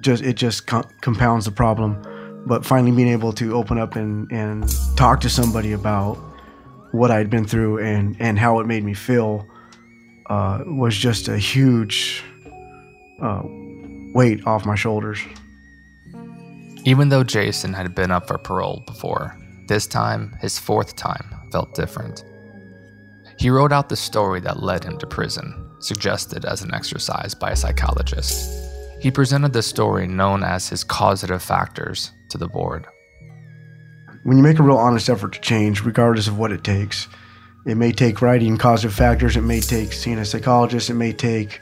just 0.00 0.22
it 0.22 0.34
just 0.34 0.66
co- 0.66 0.88
compounds 1.00 1.44
the 1.44 1.50
problem 1.50 2.00
but 2.46 2.64
finally 2.64 2.92
being 2.92 3.08
able 3.08 3.32
to 3.32 3.54
open 3.54 3.78
up 3.78 3.96
and 3.96 4.30
and 4.30 4.68
talk 4.96 5.20
to 5.20 5.28
somebody 5.28 5.72
about 5.72 6.16
what 6.92 7.10
I'd 7.10 7.30
been 7.30 7.44
through 7.44 7.78
and 7.78 8.16
and 8.20 8.38
how 8.38 8.60
it 8.60 8.66
made 8.66 8.84
me 8.84 8.94
feel 8.94 9.46
uh, 10.30 10.62
was 10.66 10.96
just 10.96 11.28
a 11.28 11.38
huge 11.38 12.22
uh, 13.22 13.42
weight 14.14 14.46
off 14.46 14.64
my 14.64 14.74
shoulders. 14.74 15.20
Even 16.84 17.08
though 17.08 17.24
Jason 17.24 17.72
had 17.72 17.94
been 17.94 18.10
up 18.10 18.28
for 18.28 18.38
parole 18.38 18.82
before, 18.86 19.36
this 19.68 19.86
time, 19.86 20.36
his 20.40 20.58
fourth 20.58 20.96
time, 20.96 21.34
felt 21.52 21.74
different. 21.74 22.24
He 23.38 23.50
wrote 23.50 23.72
out 23.72 23.88
the 23.88 23.96
story 23.96 24.40
that 24.40 24.62
led 24.62 24.82
him 24.82 24.98
to 24.98 25.06
prison, 25.06 25.70
suggested 25.78 26.44
as 26.44 26.62
an 26.62 26.74
exercise 26.74 27.34
by 27.34 27.52
a 27.52 27.56
psychologist. 27.56 28.50
He 29.00 29.12
presented 29.12 29.52
the 29.52 29.62
story 29.62 30.08
known 30.08 30.42
as 30.42 30.68
his 30.68 30.82
causative 30.82 31.40
factors 31.40 32.10
to 32.30 32.38
the 32.38 32.48
board. 32.48 32.84
When 34.24 34.36
you 34.36 34.42
make 34.42 34.58
a 34.58 34.64
real 34.64 34.76
honest 34.76 35.08
effort 35.08 35.34
to 35.34 35.40
change, 35.40 35.84
regardless 35.84 36.26
of 36.26 36.36
what 36.36 36.50
it 36.50 36.64
takes, 36.64 37.06
it 37.64 37.76
may 37.76 37.92
take 37.92 38.20
writing 38.20 38.58
causative 38.58 38.92
factors, 38.92 39.36
it 39.36 39.42
may 39.42 39.60
take 39.60 39.92
seeing 39.92 40.18
a 40.18 40.24
psychologist, 40.24 40.90
it 40.90 40.94
may 40.94 41.12
take 41.12 41.60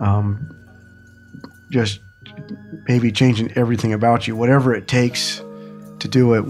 um, 0.00 0.48
just 1.70 2.00
maybe 2.88 3.12
changing 3.12 3.52
everything 3.52 3.92
about 3.92 4.26
you, 4.26 4.34
whatever 4.34 4.74
it 4.74 4.88
takes 4.88 5.42
to 5.98 6.08
do 6.08 6.32
it. 6.32 6.42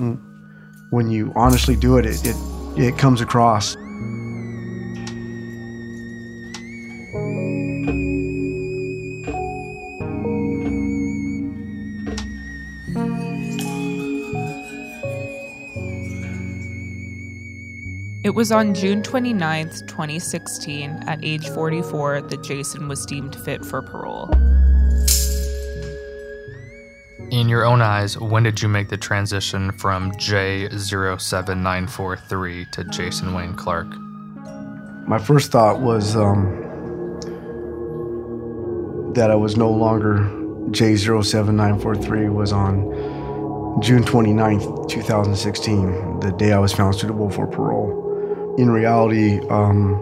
When 0.90 1.10
you 1.10 1.32
honestly 1.34 1.74
do 1.74 1.98
it, 1.98 2.06
it, 2.06 2.24
it, 2.24 2.36
it 2.76 2.96
comes 2.96 3.20
across. 3.20 3.76
Was 18.36 18.52
on 18.52 18.72
June 18.74 19.02
29, 19.02 19.70
2016, 19.86 20.90
at 21.06 21.24
age 21.24 21.48
44, 21.48 22.20
that 22.20 22.44
Jason 22.44 22.86
was 22.86 23.06
deemed 23.06 23.34
fit 23.34 23.64
for 23.64 23.80
parole. 23.80 24.28
In 27.30 27.48
your 27.48 27.64
own 27.64 27.80
eyes, 27.80 28.18
when 28.18 28.42
did 28.42 28.60
you 28.60 28.68
make 28.68 28.90
the 28.90 28.98
transition 28.98 29.72
from 29.72 30.12
J07943 30.12 32.70
to 32.72 32.84
Jason 32.84 33.32
Wayne 33.32 33.54
Clark? 33.54 33.86
My 35.08 35.18
first 35.18 35.50
thought 35.50 35.80
was 35.80 36.14
um, 36.14 36.44
that 39.14 39.30
I 39.30 39.34
was 39.34 39.56
no 39.56 39.70
longer 39.70 40.18
J07943 40.72 42.34
was 42.34 42.52
on 42.52 42.92
June 43.80 44.04
29th, 44.04 44.90
2016, 44.90 46.20
the 46.20 46.32
day 46.32 46.52
I 46.52 46.58
was 46.58 46.74
found 46.74 46.96
suitable 46.96 47.30
for 47.30 47.46
parole 47.46 48.05
in 48.58 48.70
reality, 48.70 49.38
um, 49.48 49.94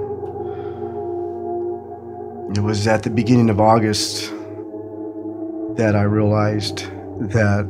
it 2.54 2.60
was 2.60 2.86
at 2.86 3.02
the 3.02 3.10
beginning 3.10 3.50
of 3.50 3.60
August 3.60 4.30
that 5.76 5.96
I 5.96 6.02
realized 6.02 6.84
that 7.32 7.64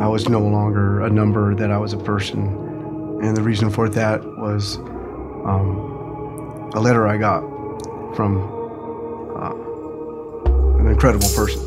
I 0.00 0.08
was 0.08 0.28
no 0.28 0.40
longer 0.40 1.02
a 1.02 1.10
number, 1.10 1.54
that 1.54 1.70
I 1.70 1.78
was 1.78 1.92
a 1.92 1.98
person. 1.98 2.40
And 3.22 3.36
the 3.36 3.42
reason 3.42 3.70
for 3.70 3.88
that 3.88 4.24
was 4.24 4.76
um, 5.46 6.70
a 6.74 6.80
letter 6.80 7.06
I 7.06 7.18
got 7.18 7.42
from 8.16 8.38
uh, 9.36 10.80
an 10.80 10.88
incredible 10.88 11.28
person. 11.36 11.62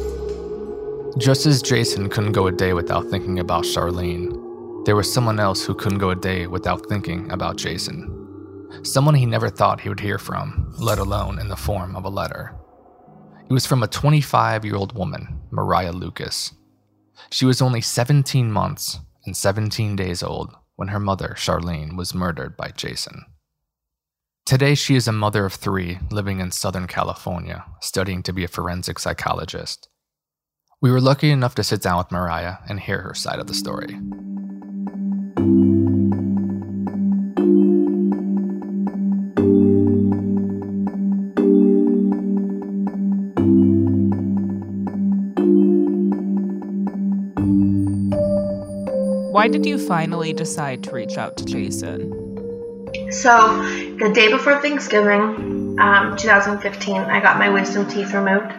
Just 1.17 1.45
as 1.45 1.61
Jason 1.61 2.09
couldn't 2.09 2.31
go 2.31 2.47
a 2.47 2.51
day 2.51 2.73
without 2.73 3.05
thinking 3.07 3.39
about 3.39 3.63
Charlene, 3.63 4.40
there 4.85 4.95
was 4.95 5.11
someone 5.11 5.39
else 5.39 5.63
who 5.63 5.75
couldn't 5.75 5.99
go 5.99 6.09
a 6.09 6.15
day 6.15 6.47
without 6.47 6.87
thinking 6.89 7.29
about 7.31 7.57
Jason. 7.57 8.17
Someone 8.83 9.13
he 9.13 9.27
never 9.27 9.49
thought 9.49 9.81
he 9.81 9.89
would 9.89 9.99
hear 9.99 10.17
from, 10.17 10.73
let 10.79 10.97
alone 10.97 11.37
in 11.37 11.49
the 11.49 11.55
form 11.55 11.95
of 11.95 12.05
a 12.05 12.09
letter. 12.09 12.55
It 13.47 13.53
was 13.53 13.67
from 13.67 13.83
a 13.83 13.87
25 13.87 14.65
year 14.65 14.75
old 14.75 14.97
woman, 14.97 15.41
Mariah 15.51 15.91
Lucas. 15.91 16.53
She 17.29 17.45
was 17.45 17.61
only 17.61 17.81
17 17.81 18.51
months 18.51 18.99
and 19.25 19.37
17 19.37 19.95
days 19.95 20.23
old 20.23 20.55
when 20.77 20.87
her 20.87 20.99
mother, 20.99 21.35
Charlene, 21.37 21.95
was 21.95 22.15
murdered 22.15 22.57
by 22.57 22.69
Jason. 22.75 23.25
Today, 24.45 24.73
she 24.73 24.95
is 24.95 25.07
a 25.07 25.11
mother 25.11 25.45
of 25.45 25.53
three 25.53 25.99
living 26.09 26.39
in 26.39 26.49
Southern 26.49 26.87
California, 26.87 27.63
studying 27.81 28.23
to 28.23 28.33
be 28.33 28.43
a 28.43 28.47
forensic 28.47 28.97
psychologist. 28.97 29.89
We 30.81 30.89
were 30.89 30.99
lucky 30.99 31.29
enough 31.29 31.53
to 31.55 31.63
sit 31.63 31.83
down 31.83 31.99
with 31.99 32.11
Mariah 32.11 32.55
and 32.67 32.79
hear 32.79 33.01
her 33.01 33.13
side 33.13 33.37
of 33.37 33.45
the 33.45 33.53
story. 33.53 33.99
Why 49.41 49.47
did 49.47 49.65
you 49.65 49.79
finally 49.79 50.33
decide 50.33 50.83
to 50.83 50.91
reach 50.91 51.17
out 51.17 51.35
to 51.37 51.45
Jason? 51.45 52.11
So, 53.09 53.57
the 53.97 54.11
day 54.13 54.29
before 54.29 54.61
Thanksgiving, 54.61 55.79
um, 55.79 56.15
2015, 56.15 56.95
I 56.95 57.19
got 57.21 57.39
my 57.39 57.49
wisdom 57.49 57.87
teeth 57.89 58.13
removed, 58.13 58.53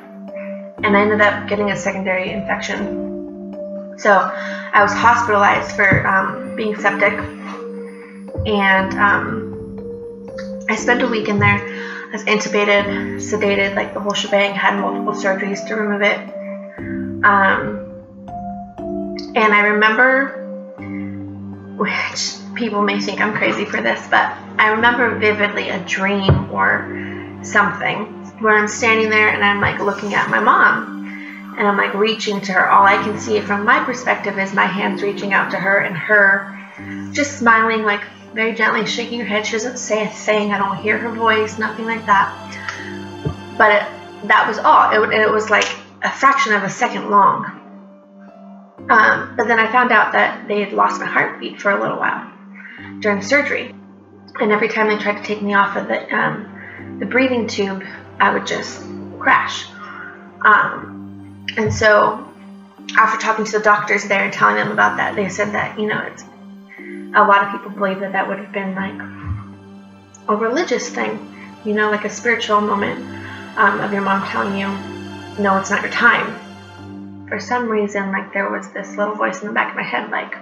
and 0.82 0.96
I 0.96 1.02
ended 1.02 1.20
up 1.20 1.48
getting 1.48 1.70
a 1.70 1.76
secondary 1.76 2.32
infection. 2.32 3.94
So 3.96 4.10
I 4.10 4.82
was 4.82 4.92
hospitalized 4.92 5.70
for 5.76 6.04
um, 6.04 6.56
being 6.56 6.74
septic, 6.74 7.12
and 8.44 8.92
um, 8.98 10.66
I 10.68 10.74
spent 10.74 11.00
a 11.00 11.06
week 11.06 11.28
in 11.28 11.38
there. 11.38 11.60
I 11.62 12.10
was 12.10 12.24
intubated, 12.24 13.20
sedated, 13.22 13.76
like 13.76 13.94
the 13.94 14.00
whole 14.00 14.14
shebang. 14.14 14.52
Had 14.52 14.80
multiple 14.80 15.12
surgeries 15.12 15.64
to 15.68 15.76
remove 15.76 16.02
it. 16.02 16.18
Um, 17.24 17.78
and 19.36 19.54
I 19.54 19.60
remember, 19.68 20.41
which 21.76 22.34
people 22.54 22.82
may 22.82 23.00
think 23.00 23.20
I'm 23.20 23.34
crazy 23.34 23.64
for 23.64 23.80
this, 23.80 24.06
but 24.08 24.36
I 24.58 24.68
remember 24.68 25.18
vividly 25.18 25.70
a 25.70 25.78
dream 25.84 26.50
or 26.50 27.40
something 27.42 28.04
where 28.40 28.56
I'm 28.56 28.68
standing 28.68 29.10
there 29.10 29.28
and 29.28 29.44
I'm 29.44 29.60
like 29.60 29.80
looking 29.80 30.14
at 30.14 30.30
my 30.30 30.40
mom 30.40 31.54
and 31.58 31.66
I'm 31.66 31.76
like 31.76 31.94
reaching 31.94 32.40
to 32.42 32.52
her. 32.52 32.70
All 32.70 32.84
I 32.84 33.02
can 33.02 33.18
see 33.18 33.40
from 33.40 33.64
my 33.64 33.82
perspective 33.84 34.38
is 34.38 34.52
my 34.52 34.66
hands 34.66 35.02
reaching 35.02 35.32
out 35.32 35.50
to 35.52 35.56
her 35.56 35.78
and 35.78 35.96
her 35.96 36.58
just 37.12 37.38
smiling, 37.38 37.82
like 37.82 38.02
very 38.34 38.54
gently 38.54 38.86
shaking 38.86 39.20
her 39.20 39.26
head. 39.26 39.46
She 39.46 39.52
doesn't 39.52 39.78
say 39.78 40.04
a 40.04 40.08
thing. 40.08 40.52
I 40.52 40.58
don't 40.58 40.76
hear 40.78 40.98
her 40.98 41.10
voice, 41.10 41.58
nothing 41.58 41.84
like 41.84 42.04
that. 42.06 42.30
But 43.58 43.70
it, 43.70 44.28
that 44.28 44.46
was 44.48 44.58
all. 44.58 44.90
It, 44.90 45.14
it 45.14 45.30
was 45.30 45.50
like 45.50 45.68
a 46.02 46.10
fraction 46.10 46.52
of 46.54 46.62
a 46.62 46.70
second 46.70 47.10
long. 47.10 47.61
Um, 48.92 49.36
but 49.38 49.48
then 49.48 49.58
I 49.58 49.72
found 49.72 49.90
out 49.90 50.12
that 50.12 50.46
they 50.48 50.60
had 50.60 50.74
lost 50.74 51.00
my 51.00 51.06
heartbeat 51.06 51.58
for 51.58 51.70
a 51.70 51.80
little 51.80 51.98
while 51.98 52.30
during 53.00 53.22
surgery. 53.22 53.74
And 54.38 54.52
every 54.52 54.68
time 54.68 54.88
they 54.88 55.02
tried 55.02 55.16
to 55.16 55.22
take 55.22 55.40
me 55.40 55.54
off 55.54 55.76
of 55.76 55.88
the, 55.88 56.14
um, 56.14 56.98
the 57.00 57.06
breathing 57.06 57.46
tube, 57.46 57.82
I 58.20 58.34
would 58.34 58.46
just 58.46 58.82
crash. 59.18 59.64
Um, 60.44 61.46
and 61.56 61.72
so 61.72 62.28
after 62.94 63.18
talking 63.18 63.46
to 63.46 63.52
the 63.52 63.64
doctors 63.64 64.04
there 64.08 64.24
and 64.24 64.32
telling 64.32 64.56
them 64.56 64.70
about 64.70 64.98
that, 64.98 65.16
they 65.16 65.30
said 65.30 65.52
that, 65.52 65.80
you 65.80 65.86
know, 65.86 66.02
it's 66.02 66.22
a 67.14 67.24
lot 67.24 67.46
of 67.46 67.52
people 67.52 67.70
believe 67.70 68.00
that 68.00 68.12
that 68.12 68.28
would 68.28 68.38
have 68.40 68.52
been 68.52 68.74
like 68.74 70.28
a 70.28 70.36
religious 70.36 70.90
thing, 70.90 71.34
you 71.64 71.72
know, 71.72 71.90
like 71.90 72.04
a 72.04 72.10
spiritual 72.10 72.60
moment 72.60 73.00
um, 73.56 73.80
of 73.80 73.90
your 73.90 74.02
mom 74.02 74.26
telling 74.28 74.58
you, 74.58 74.66
no, 75.42 75.56
it's 75.58 75.70
not 75.70 75.80
your 75.80 75.90
time. 75.90 76.41
For 77.32 77.40
some 77.40 77.70
reason, 77.70 78.12
like 78.12 78.34
there 78.34 78.50
was 78.50 78.68
this 78.74 78.94
little 78.94 79.14
voice 79.14 79.40
in 79.40 79.48
the 79.48 79.54
back 79.54 79.70
of 79.70 79.76
my 79.76 79.82
head, 79.82 80.10
like, 80.10 80.34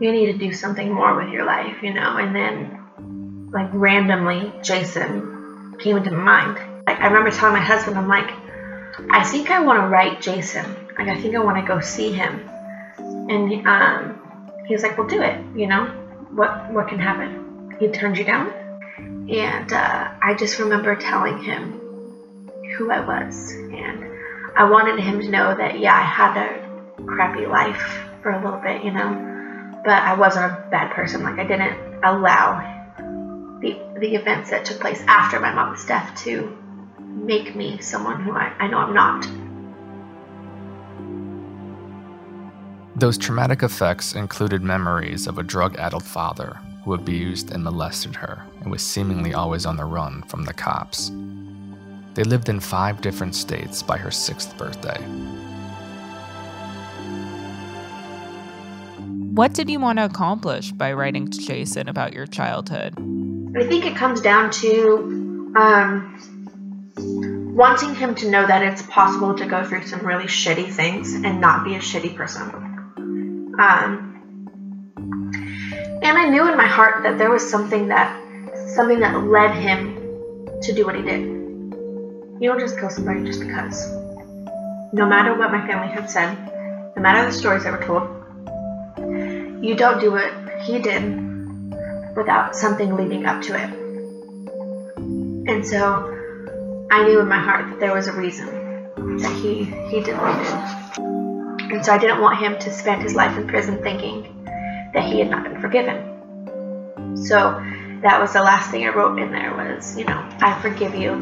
you 0.00 0.10
need 0.10 0.32
to 0.32 0.38
do 0.38 0.50
something 0.50 0.90
more 0.90 1.14
with 1.14 1.28
your 1.28 1.44
life, 1.44 1.82
you 1.82 1.92
know, 1.92 2.16
and 2.16 2.34
then 2.34 3.50
like 3.52 3.68
randomly 3.74 4.50
Jason 4.62 5.74
came 5.78 5.98
into 5.98 6.10
my 6.10 6.22
mind. 6.24 6.58
Like 6.86 7.00
I 7.00 7.08
remember 7.08 7.30
telling 7.30 7.52
my 7.52 7.60
husband, 7.60 7.98
I'm 7.98 8.08
like, 8.08 8.30
I 9.10 9.24
think 9.24 9.50
I 9.50 9.60
want 9.60 9.78
to 9.82 9.88
write 9.88 10.22
Jason. 10.22 10.64
Like 10.98 11.08
I 11.08 11.20
think 11.20 11.36
I 11.36 11.40
want 11.40 11.58
to 11.58 11.62
go 11.62 11.80
see 11.80 12.10
him. 12.10 12.40
And 12.96 13.66
um, 13.66 14.64
he 14.66 14.72
was 14.72 14.82
like, 14.82 14.96
"Well, 14.96 15.06
do 15.06 15.20
it. 15.20 15.38
You 15.54 15.66
know, 15.66 15.84
what 16.30 16.72
what 16.72 16.88
can 16.88 16.98
happen?" 16.98 17.76
He 17.78 17.88
turned 17.88 18.16
you 18.16 18.24
down, 18.24 18.48
and 19.28 19.70
uh, 19.70 20.08
I 20.22 20.32
just 20.32 20.58
remember 20.58 20.96
telling 20.96 21.36
him 21.36 21.78
who 22.78 22.90
I 22.90 23.00
was, 23.00 23.52
and 23.52 24.11
I 24.54 24.68
wanted 24.68 25.00
him 25.00 25.20
to 25.20 25.30
know 25.30 25.54
that 25.56 25.78
yeah, 25.78 25.94
I 25.94 26.02
had 26.02 26.36
a 26.36 27.04
crappy 27.06 27.46
life 27.46 27.82
for 28.22 28.32
a 28.32 28.44
little 28.44 28.60
bit, 28.60 28.84
you 28.84 28.92
know, 28.92 29.80
but 29.84 30.02
I 30.02 30.14
wasn't 30.14 30.44
a 30.44 30.66
bad 30.70 30.92
person. 30.92 31.22
Like 31.22 31.38
I 31.38 31.44
didn't 31.44 31.78
allow 32.04 32.60
the 33.60 33.80
the 33.98 34.14
events 34.14 34.50
that 34.50 34.64
took 34.64 34.80
place 34.80 35.02
after 35.06 35.40
my 35.40 35.52
mom's 35.52 35.86
death 35.86 36.20
to 36.24 36.56
make 37.00 37.56
me 37.56 37.78
someone 37.78 38.22
who 38.22 38.32
I, 38.32 38.52
I 38.58 38.66
know 38.68 38.78
I'm 38.78 38.94
not. 38.94 39.26
Those 42.94 43.16
traumatic 43.16 43.62
effects 43.62 44.14
included 44.14 44.62
memories 44.62 45.26
of 45.26 45.38
a 45.38 45.42
drug 45.42 45.76
addled 45.76 46.04
father 46.04 46.58
who 46.84 46.92
abused 46.92 47.50
and 47.52 47.64
molested 47.64 48.16
her 48.16 48.44
and 48.60 48.70
was 48.70 48.82
seemingly 48.82 49.32
always 49.32 49.64
on 49.64 49.76
the 49.76 49.84
run 49.84 50.22
from 50.24 50.44
the 50.44 50.52
cops. 50.52 51.10
They 52.14 52.24
lived 52.24 52.48
in 52.48 52.60
five 52.60 53.00
different 53.00 53.34
states 53.34 53.82
by 53.82 53.96
her 53.96 54.10
sixth 54.10 54.56
birthday. 54.58 55.00
What 59.32 59.54
did 59.54 59.70
you 59.70 59.80
want 59.80 59.98
to 59.98 60.04
accomplish 60.04 60.72
by 60.72 60.92
writing 60.92 61.30
to 61.30 61.38
Jason 61.38 61.88
about 61.88 62.12
your 62.12 62.26
childhood? 62.26 62.94
I 63.56 63.66
think 63.66 63.86
it 63.86 63.96
comes 63.96 64.20
down 64.20 64.50
to 64.50 65.54
um, 65.56 67.54
wanting 67.54 67.94
him 67.94 68.14
to 68.16 68.30
know 68.30 68.46
that 68.46 68.62
it's 68.62 68.82
possible 68.82 69.34
to 69.36 69.46
go 69.46 69.64
through 69.64 69.86
some 69.86 70.06
really 70.06 70.24
shitty 70.24 70.70
things 70.70 71.14
and 71.14 71.40
not 71.40 71.64
be 71.64 71.74
a 71.74 71.78
shitty 71.78 72.14
person. 72.14 72.42
Um, 73.58 74.12
and 76.02 76.18
I 76.18 76.28
knew 76.28 76.46
in 76.50 76.56
my 76.58 76.66
heart 76.66 77.04
that 77.04 77.16
there 77.16 77.30
was 77.30 77.48
something 77.48 77.88
that 77.88 78.18
something 78.74 79.00
that 79.00 79.16
led 79.24 79.54
him 79.54 79.96
to 80.62 80.74
do 80.74 80.84
what 80.84 80.94
he 80.94 81.02
did. 81.02 81.41
You 82.40 82.50
don't 82.50 82.60
just 82.60 82.78
kill 82.78 82.90
somebody 82.90 83.24
just 83.24 83.40
because. 83.40 83.90
No 84.92 85.06
matter 85.06 85.34
what 85.36 85.52
my 85.52 85.66
family 85.66 85.88
had 85.88 86.10
said, 86.10 86.36
no 86.96 87.02
matter 87.02 87.24
the 87.24 87.32
stories 87.32 87.64
that 87.64 87.72
were 87.72 87.84
told, 87.84 88.08
you 89.64 89.74
don't 89.76 90.00
do 90.00 90.10
what 90.10 90.32
he 90.60 90.78
did 90.80 91.02
without 92.16 92.54
something 92.54 92.96
leading 92.96 93.26
up 93.26 93.42
to 93.42 93.54
it. 93.54 93.70
And 95.48 95.66
so 95.66 96.86
I 96.90 97.04
knew 97.04 97.20
in 97.20 97.28
my 97.28 97.38
heart 97.38 97.70
that 97.70 97.80
there 97.80 97.94
was 97.94 98.06
a 98.06 98.12
reason 98.12 98.46
that 99.18 99.32
he, 99.42 99.64
he 99.64 100.02
did 100.02 100.16
what 100.18 100.36
he 100.36 100.44
did. 100.44 101.72
And 101.72 101.84
so 101.84 101.92
I 101.92 101.98
didn't 101.98 102.20
want 102.20 102.38
him 102.38 102.58
to 102.58 102.70
spend 102.70 103.02
his 103.02 103.14
life 103.14 103.36
in 103.38 103.46
prison 103.46 103.82
thinking 103.82 104.44
that 104.92 105.04
he 105.04 105.18
had 105.20 105.30
not 105.30 105.44
been 105.44 105.60
forgiven. 105.60 107.16
So 107.16 107.60
that 108.02 108.20
was 108.20 108.32
the 108.32 108.42
last 108.42 108.70
thing 108.70 108.84
I 108.84 108.88
wrote 108.88 109.18
in 109.18 109.32
there 109.32 109.54
was, 109.54 109.96
you 109.96 110.04
know, 110.04 110.28
I 110.40 110.58
forgive 110.60 110.94
you. 110.94 111.12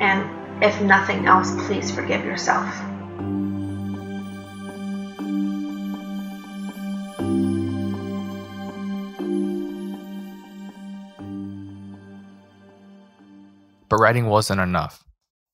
And 0.00 0.43
if 0.62 0.80
nothing 0.80 1.26
else, 1.26 1.54
please 1.66 1.90
forgive 1.90 2.24
yourself. 2.24 2.74
But 13.88 14.00
writing 14.00 14.26
wasn't 14.26 14.60
enough. 14.60 15.04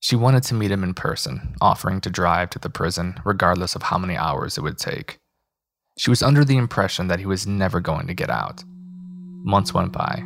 She 0.01 0.17
wanted 0.17 0.43
to 0.45 0.55
meet 0.55 0.71
him 0.71 0.83
in 0.83 0.95
person, 0.95 1.55
offering 1.61 2.01
to 2.01 2.11
drive 2.11 2.49
to 2.51 2.59
the 2.59 2.71
prison, 2.71 3.17
regardless 3.25 3.75
of 3.75 3.83
how 3.83 3.99
many 3.99 4.17
hours 4.17 4.57
it 4.57 4.63
would 4.63 4.79
take. 4.79 5.19
She 5.99 6.09
was 6.09 6.23
under 6.23 6.43
the 6.43 6.57
impression 6.57 7.09
that 7.09 7.19
he 7.19 7.27
was 7.27 7.47
never 7.47 7.81
going 7.81 8.07
to 8.07 8.15
get 8.15 8.31
out. 8.31 8.65
Months 9.45 9.75
went 9.75 9.93
by. 9.93 10.23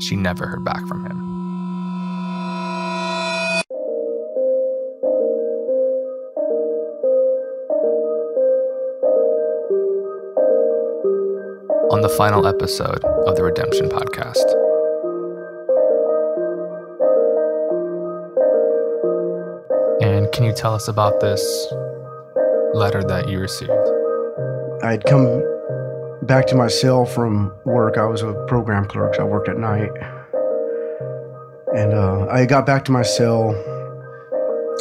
She 0.00 0.16
never 0.16 0.46
heard 0.46 0.64
back 0.64 0.86
from 0.86 1.04
him. 1.04 1.35
On 11.96 12.02
the 12.02 12.10
final 12.10 12.46
episode 12.46 13.02
of 13.26 13.36
the 13.36 13.42
Redemption 13.42 13.88
Podcast. 13.88 14.44
And 20.02 20.30
can 20.30 20.44
you 20.44 20.52
tell 20.52 20.74
us 20.74 20.88
about 20.88 21.20
this 21.20 21.40
letter 22.74 23.02
that 23.02 23.30
you 23.30 23.38
received? 23.38 23.70
I'd 24.84 25.04
come 25.06 25.42
back 26.24 26.46
to 26.48 26.54
my 26.54 26.68
cell 26.68 27.06
from 27.06 27.54
work. 27.64 27.96
I 27.96 28.04
was 28.04 28.20
a 28.20 28.34
program 28.46 28.84
clerk, 28.84 29.14
so 29.14 29.22
I 29.22 29.24
worked 29.24 29.48
at 29.48 29.56
night. 29.56 29.90
And 31.74 31.94
uh, 31.94 32.26
I 32.30 32.44
got 32.44 32.66
back 32.66 32.84
to 32.84 32.92
my 32.92 33.00
cell, 33.00 33.52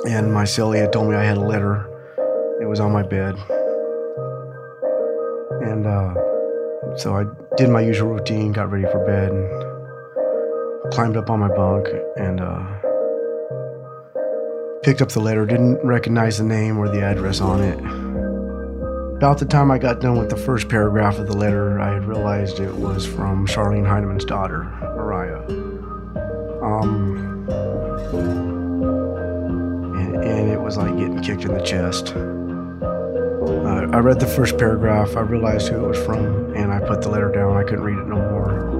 and 0.05 0.33
my 0.33 0.43
cellie 0.43 0.79
had 0.79 0.91
told 0.91 1.09
me 1.09 1.15
I 1.15 1.23
had 1.23 1.37
a 1.37 1.47
letter. 1.47 1.89
It 2.61 2.65
was 2.65 2.81
on 2.81 2.91
my 2.91 3.03
bed. 3.03 3.37
And 5.61 5.87
uh, 5.87 6.13
so 6.97 7.15
I 7.15 7.25
did 7.57 7.69
my 7.69 7.81
usual 7.81 8.09
routine, 8.09 8.51
got 8.51 8.71
ready 8.71 8.85
for 8.85 9.05
bed, 9.05 9.31
climbed 10.91 11.17
up 11.17 11.29
on 11.29 11.39
my 11.39 11.49
bunk, 11.49 11.87
and 12.17 12.39
uh, 12.39 12.63
picked 14.83 15.01
up 15.01 15.09
the 15.09 15.19
letter. 15.19 15.45
Didn't 15.45 15.83
recognize 15.85 16.37
the 16.37 16.43
name 16.43 16.77
or 16.77 16.87
the 16.87 17.01
address 17.01 17.41
on 17.41 17.61
it. 17.61 17.79
About 19.17 19.39
the 19.39 19.45
time 19.45 19.71
I 19.71 19.77
got 19.77 20.01
done 20.01 20.17
with 20.17 20.29
the 20.29 20.37
first 20.37 20.69
paragraph 20.69 21.17
of 21.17 21.27
the 21.27 21.35
letter, 21.35 21.79
I 21.79 21.93
had 21.93 22.05
realized 22.05 22.59
it 22.59 22.75
was 22.75 23.05
from 23.05 23.47
Charlene 23.47 23.85
Heinemann's 23.85 24.25
daughter, 24.25 24.63
Mariah. 24.95 25.39
Um, 26.61 27.47
and, 29.97 30.15
and 30.23 30.51
it 30.51 30.59
was 30.59 30.77
like 30.77 30.95
getting 30.97 31.21
kicked 31.21 31.45
in 31.45 31.53
the 31.53 31.61
chest. 31.61 32.13
I 33.93 33.99
read 33.99 34.19
the 34.19 34.27
first 34.27 34.57
paragraph, 34.57 35.15
I 35.15 35.21
realized 35.21 35.67
who 35.67 35.85
it 35.85 35.87
was 35.87 36.03
from, 36.03 36.53
and 36.55 36.71
I 36.71 36.79
put 36.79 37.01
the 37.01 37.09
letter 37.09 37.31
down. 37.31 37.55
I 37.55 37.63
couldn't 37.63 37.83
read 37.83 37.97
it 37.97 38.07
no 38.07 38.17
more. 38.17 38.74